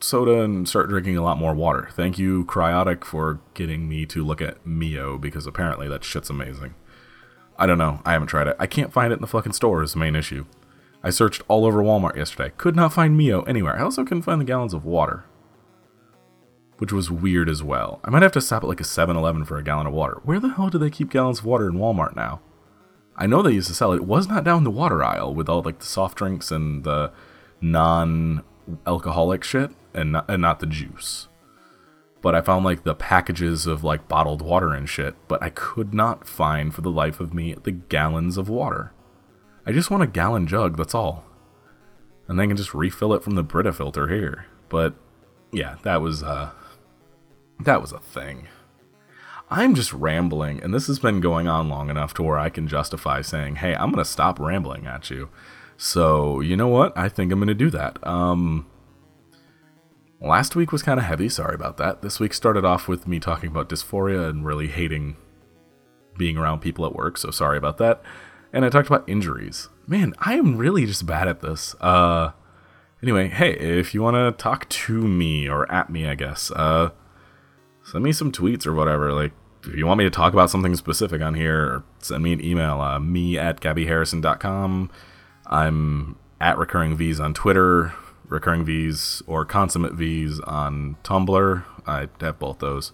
soda 0.00 0.42
and 0.42 0.68
start 0.68 0.88
drinking 0.88 1.16
a 1.16 1.22
lot 1.22 1.38
more 1.38 1.54
water. 1.54 1.88
Thank 1.92 2.18
you, 2.18 2.44
Cryotic, 2.44 3.04
for 3.04 3.40
getting 3.54 3.88
me 3.88 4.04
to 4.06 4.24
look 4.24 4.42
at 4.42 4.64
Mio 4.66 5.16
because 5.16 5.46
apparently 5.46 5.88
that 5.88 6.04
shit's 6.04 6.30
amazing. 6.30 6.74
I 7.58 7.66
don't 7.66 7.78
know. 7.78 8.02
I 8.04 8.12
haven't 8.12 8.28
tried 8.28 8.48
it. 8.48 8.56
I 8.58 8.66
can't 8.66 8.92
find 8.92 9.12
it 9.12 9.16
in 9.16 9.22
the 9.22 9.26
fucking 9.26 9.52
store. 9.52 9.82
Is 9.82 9.94
the 9.94 9.98
main 9.98 10.14
issue. 10.14 10.44
I 11.02 11.10
searched 11.10 11.42
all 11.48 11.64
over 11.64 11.82
Walmart 11.82 12.16
yesterday. 12.16 12.52
Could 12.56 12.76
not 12.76 12.92
find 12.92 13.16
Mio 13.16 13.42
anywhere. 13.42 13.78
I 13.78 13.82
also 13.82 14.04
couldn't 14.04 14.22
find 14.22 14.40
the 14.40 14.44
gallons 14.44 14.74
of 14.74 14.84
water, 14.84 15.24
which 16.78 16.92
was 16.92 17.10
weird 17.10 17.48
as 17.48 17.62
well. 17.62 18.00
I 18.04 18.10
might 18.10 18.22
have 18.22 18.32
to 18.32 18.40
stop 18.40 18.62
at 18.62 18.68
like 18.68 18.80
a 18.80 18.84
7-Eleven 18.84 19.44
for 19.44 19.56
a 19.56 19.62
gallon 19.62 19.86
of 19.86 19.92
water. 19.92 20.20
Where 20.24 20.40
the 20.40 20.50
hell 20.50 20.68
do 20.68 20.78
they 20.78 20.90
keep 20.90 21.10
gallons 21.10 21.40
of 21.40 21.46
water 21.46 21.68
in 21.68 21.74
Walmart 21.76 22.14
now? 22.16 22.40
I 23.16 23.26
know 23.26 23.40
they 23.40 23.52
used 23.52 23.68
to 23.68 23.74
sell 23.74 23.92
it. 23.92 23.96
It 23.96 24.04
was 24.04 24.28
not 24.28 24.44
down 24.44 24.64
the 24.64 24.70
water 24.70 25.02
aisle 25.02 25.34
with 25.34 25.48
all 25.48 25.62
like 25.62 25.78
the 25.78 25.86
soft 25.86 26.18
drinks 26.18 26.50
and 26.50 26.84
the 26.84 27.12
non-alcoholic 27.62 29.42
shit 29.42 29.70
and 29.94 30.12
not, 30.12 30.28
and 30.28 30.42
not 30.42 30.60
the 30.60 30.66
juice. 30.66 31.28
But 32.20 32.34
I 32.34 32.42
found 32.42 32.64
like 32.64 32.84
the 32.84 32.94
packages 32.94 33.66
of 33.66 33.84
like 33.84 34.08
bottled 34.08 34.42
water 34.42 34.72
and 34.74 34.88
shit, 34.88 35.14
but 35.28 35.42
I 35.42 35.48
could 35.50 35.94
not 35.94 36.28
find 36.28 36.74
for 36.74 36.82
the 36.82 36.90
life 36.90 37.20
of 37.20 37.32
me 37.32 37.54
the 37.54 37.70
gallons 37.70 38.36
of 38.36 38.48
water. 38.48 38.92
I 39.64 39.72
just 39.72 39.90
want 39.90 40.02
a 40.02 40.08
gallon 40.08 40.46
jug, 40.46 40.76
that's 40.76 40.94
all. 40.94 41.24
And 42.28 42.38
then 42.38 42.44
I 42.44 42.48
can 42.48 42.56
just 42.56 42.74
refill 42.74 43.14
it 43.14 43.22
from 43.22 43.34
the 43.34 43.42
Brita 43.42 43.72
filter 43.72 44.08
here. 44.08 44.46
But 44.68 44.94
yeah, 45.52 45.76
that 45.84 46.02
was 46.02 46.22
uh 46.22 46.50
that 47.60 47.80
was 47.80 47.92
a 47.92 47.98
thing. 47.98 48.48
I'm 49.48 49.74
just 49.74 49.92
rambling, 49.92 50.60
and 50.62 50.74
this 50.74 50.88
has 50.88 50.98
been 50.98 51.20
going 51.20 51.46
on 51.46 51.68
long 51.68 51.88
enough 51.88 52.14
to 52.14 52.22
where 52.22 52.38
I 52.38 52.50
can 52.50 52.66
justify 52.66 53.20
saying, 53.22 53.56
hey, 53.56 53.74
I'm 53.74 53.90
gonna 53.90 54.04
stop 54.04 54.40
rambling 54.40 54.86
at 54.86 55.08
you. 55.10 55.28
So, 55.76 56.40
you 56.40 56.56
know 56.56 56.68
what? 56.68 56.96
I 56.96 57.08
think 57.08 57.32
I'm 57.32 57.38
gonna 57.38 57.54
do 57.54 57.70
that. 57.70 58.04
Um 58.06 58.66
Last 60.18 60.56
week 60.56 60.72
was 60.72 60.82
kind 60.82 60.98
of 60.98 61.04
heavy, 61.04 61.28
sorry 61.28 61.54
about 61.54 61.76
that. 61.76 62.00
This 62.00 62.18
week 62.18 62.32
started 62.32 62.64
off 62.64 62.88
with 62.88 63.06
me 63.06 63.20
talking 63.20 63.50
about 63.50 63.68
dysphoria 63.68 64.30
and 64.30 64.46
really 64.46 64.68
hating 64.68 65.16
being 66.16 66.38
around 66.38 66.60
people 66.60 66.86
at 66.86 66.94
work, 66.94 67.18
so 67.18 67.30
sorry 67.30 67.58
about 67.58 67.76
that. 67.78 68.02
And 68.50 68.64
I 68.64 68.70
talked 68.70 68.88
about 68.88 69.06
injuries. 69.08 69.68
Man, 69.86 70.14
I 70.18 70.34
am 70.34 70.56
really 70.56 70.86
just 70.86 71.04
bad 71.06 71.28
at 71.28 71.40
this. 71.40 71.76
Uh 71.80 72.32
anyway, 73.02 73.28
hey, 73.28 73.52
if 73.52 73.94
you 73.94 74.02
want 74.02 74.16
to 74.16 74.42
talk 74.42 74.68
to 74.70 75.06
me 75.06 75.48
or 75.48 75.70
at 75.70 75.90
me, 75.90 76.08
I 76.08 76.14
guess, 76.14 76.50
uh 76.50 76.90
send 77.86 78.04
me 78.04 78.12
some 78.12 78.30
tweets 78.30 78.66
or 78.66 78.74
whatever. 78.74 79.12
Like 79.12 79.32
if 79.64 79.74
you 79.74 79.86
want 79.86 79.98
me 79.98 80.04
to 80.04 80.10
talk 80.10 80.32
about 80.32 80.50
something 80.50 80.76
specific 80.76 81.22
on 81.22 81.34
here, 81.34 81.82
send 81.98 82.22
me 82.22 82.32
an 82.32 82.44
email, 82.44 82.80
uh, 82.80 82.98
me 82.98 83.38
at 83.38 83.60
gabbyharrison.com. 83.60 84.90
I'm 85.46 86.16
at 86.40 86.58
recurring 86.58 86.96
V's 86.96 87.18
on 87.20 87.34
Twitter 87.34 87.94
recurring 88.28 88.64
V's 88.64 89.22
or 89.26 89.44
consummate 89.44 89.94
V's 89.94 90.40
on 90.40 90.96
Tumblr. 91.04 91.64
I 91.86 92.08
have 92.20 92.38
both 92.38 92.58
those. 92.58 92.92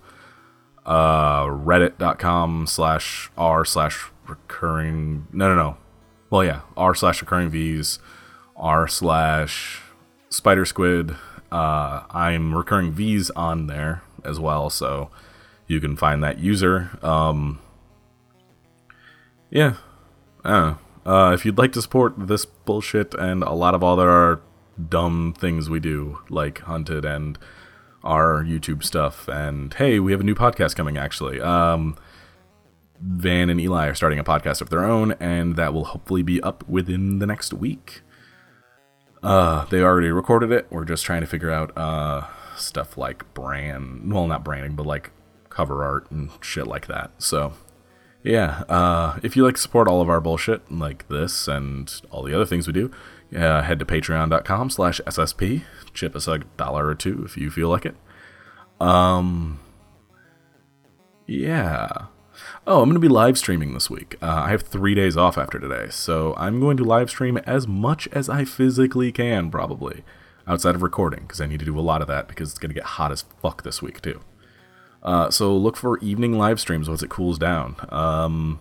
Uh, 0.85 1.45
Reddit.com 1.45 2.67
slash 2.67 3.31
r 3.37 3.65
slash 3.65 4.11
recurring. 4.27 5.27
No, 5.33 5.49
no, 5.49 5.55
no. 5.55 5.77
Well, 6.31 6.45
yeah, 6.45 6.61
r 6.77 6.95
slash 6.95 7.21
recurring 7.21 7.51
V's, 7.51 7.99
r 8.57 8.89
slash 8.89 9.81
spider 10.29 10.65
squid. 10.65 11.17
Uh, 11.51 12.05
I'm 12.11 12.55
recurring 12.55 12.93
V's 12.93 13.31
on 13.31 13.67
there 13.67 14.03
as 14.25 14.39
well, 14.41 14.71
so 14.71 15.11
you 15.67 15.81
can 15.81 15.97
find 15.97 16.23
that 16.23 16.39
user. 16.39 16.91
Um, 17.03 17.61
yeah. 19.51 19.77
Uh, 20.45 20.75
if 21.07 21.45
you'd 21.45 21.59
like 21.59 21.73
to 21.73 21.83
support 21.83 22.15
this 22.17 22.45
bullshit 22.45 23.15
and 23.15 23.43
a 23.43 23.53
lot 23.53 23.75
of 23.75 23.83
other 23.83 24.41
dumb 24.89 25.35
things 25.37 25.69
we 25.69 25.81
do, 25.81 26.21
like 26.29 26.61
Hunted 26.61 27.05
and 27.05 27.39
our 28.05 28.43
YouTube 28.43 28.83
stuff. 28.83 29.29
And 29.29 29.73
hey, 29.75 29.99
we 29.99 30.13
have 30.13 30.21
a 30.21 30.25
new 30.25 30.35
podcast 30.35 30.75
coming 30.77 30.97
actually. 30.97 31.41
Um, 31.41 31.97
Van 33.01 33.51
and 33.51 33.61
Eli 33.61 33.89
are 33.89 33.95
starting 33.95 34.19
a 34.19 34.25
podcast 34.25 34.61
of 34.61 34.71
their 34.71 34.85
own, 34.85 35.13
and 35.19 35.57
that 35.57 35.75
will 35.75 35.87
hopefully 35.87 36.23
be 36.23 36.41
up 36.41 36.67
within 36.69 37.19
the 37.19 37.27
next 37.27 37.53
week. 37.53 38.03
Uh, 39.23 39.65
they 39.67 39.81
already 39.83 40.11
recorded 40.11 40.53
it. 40.53 40.67
We're 40.71 40.85
just 40.85 41.05
trying 41.05 41.21
to 41.21 41.27
figure 41.27 41.51
out 41.51 41.77
uh, 41.77 42.27
stuff 42.57 42.97
like 42.97 43.33
brand, 43.35 44.13
well, 44.13 44.27
not 44.27 44.45
branding, 44.45 44.75
but 44.75 44.87
like 44.87 45.11
cover 45.49 45.85
art 45.85 46.11
and 46.11 46.31
shit 46.41 46.67
like 46.67 46.87
that. 46.87 47.11
So, 47.19 47.53
yeah, 48.23 48.63
uh, 48.69 49.19
if 49.23 49.37
you 49.37 49.45
like 49.45 49.57
to 49.57 49.61
support 49.61 49.89
all 49.89 50.01
of 50.01 50.09
our 50.09 50.21
bullshit 50.21 50.71
like 50.71 51.09
this 51.09 51.49
and 51.49 51.93
all 52.11 52.23
the 52.23 52.35
other 52.35 52.47
things 52.47 52.67
we 52.67 52.73
do, 52.73 52.91
uh, 53.37 53.63
head 53.63 53.79
to 53.79 53.85
patreon.com 53.85 54.71
slash 54.71 55.01
ssp 55.07 55.63
chip 55.95 56.15
us 56.15 56.29
a 56.29 56.39
dollar 56.57 56.87
or 56.87 56.95
two 56.95 57.23
if 57.25 57.37
you 57.37 57.51
feel 57.51 57.69
like 57.69 57.87
it. 57.87 57.97
Um 58.81 59.61
yeah. 61.27 61.89
Oh 62.67 62.83
i'm 62.83 62.89
going 62.89 62.95
to 62.95 63.01
be 63.01 63.09
live 63.09 63.39
streaming 63.39 63.73
this 63.75 63.89
week. 63.89 64.17
Uh, 64.21 64.43
i 64.47 64.51
have 64.51 64.63
three 64.63 64.95
days 64.95 65.17
off 65.17 65.39
after 65.39 65.59
today 65.59 65.87
so 65.91 66.35
i'm 66.37 66.61
going 66.61 66.77
to 66.77 66.85
live 66.85 67.09
stream 67.11 67.37
as 67.39 67.67
much 67.67 68.09
as 68.13 68.29
i 68.29 68.45
physically 68.45 69.13
can 69.13 69.51
probably 69.51 70.05
outside 70.47 70.75
of 70.75 70.83
recording 70.83 71.21
because 71.21 71.41
i 71.41 71.47
need 71.47 71.59
to 71.59 71.65
do 71.65 71.79
a 71.79 71.81
lot 71.81 72.03
of 72.03 72.09
that 72.09 72.29
because 72.29 72.51
it's 72.51 72.59
going 72.59 72.71
to 72.71 72.75
get 72.75 72.85
hot 72.85 73.13
as 73.13 73.23
fuck 73.41 73.63
this 73.63 73.81
week 73.83 74.01
too 74.01 74.21
uh, 75.03 75.29
so 75.31 75.57
look 75.57 75.77
for 75.77 75.99
evening 75.99 76.39
live 76.39 76.61
streams 76.61 76.89
once 76.89 77.03
it 77.03 77.11
cools 77.11 77.37
down 77.37 77.75
um, 77.89 78.61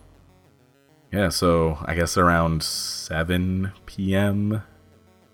yeah, 1.11 1.27
so 1.27 1.77
I 1.83 1.93
guess 1.95 2.17
around 2.17 2.63
7 2.63 3.73
p.m. 3.85 4.63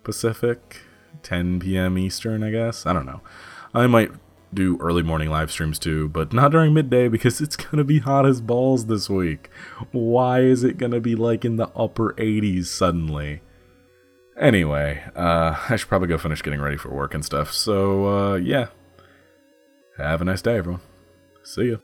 Pacific, 0.03 0.81
10 1.21 1.59
p.m. 1.59 1.99
Eastern, 1.99 2.41
I 2.41 2.49
guess. 2.49 2.87
I 2.87 2.93
don't 2.93 3.05
know. 3.05 3.21
I 3.75 3.85
might 3.85 4.09
do 4.51 4.77
early 4.79 5.03
morning 5.03 5.29
live 5.29 5.51
streams 5.51 5.77
too, 5.77 6.09
but 6.09 6.33
not 6.33 6.51
during 6.51 6.73
midday 6.73 7.07
because 7.09 7.39
it's 7.41 7.55
gonna 7.55 7.83
be 7.83 7.99
hot 7.99 8.25
as 8.25 8.41
balls 8.41 8.87
this 8.87 9.07
week. 9.07 9.51
Why 9.91 10.39
is 10.39 10.63
it 10.63 10.79
gonna 10.79 10.99
be 10.99 11.15
like 11.15 11.45
in 11.45 11.57
the 11.57 11.69
upper 11.75 12.13
80s 12.13 12.65
suddenly? 12.65 13.41
Anyway, 14.39 15.03
uh, 15.15 15.55
I 15.69 15.75
should 15.75 15.89
probably 15.89 16.07
go 16.07 16.17
finish 16.17 16.41
getting 16.41 16.61
ready 16.61 16.77
for 16.77 16.89
work 16.89 17.13
and 17.13 17.25
stuff. 17.25 17.51
So, 17.51 18.07
uh, 18.07 18.35
yeah. 18.35 18.67
Have 19.97 20.21
a 20.21 20.25
nice 20.25 20.41
day, 20.41 20.57
everyone. 20.57 20.81
See 21.43 21.71
ya. 21.71 21.77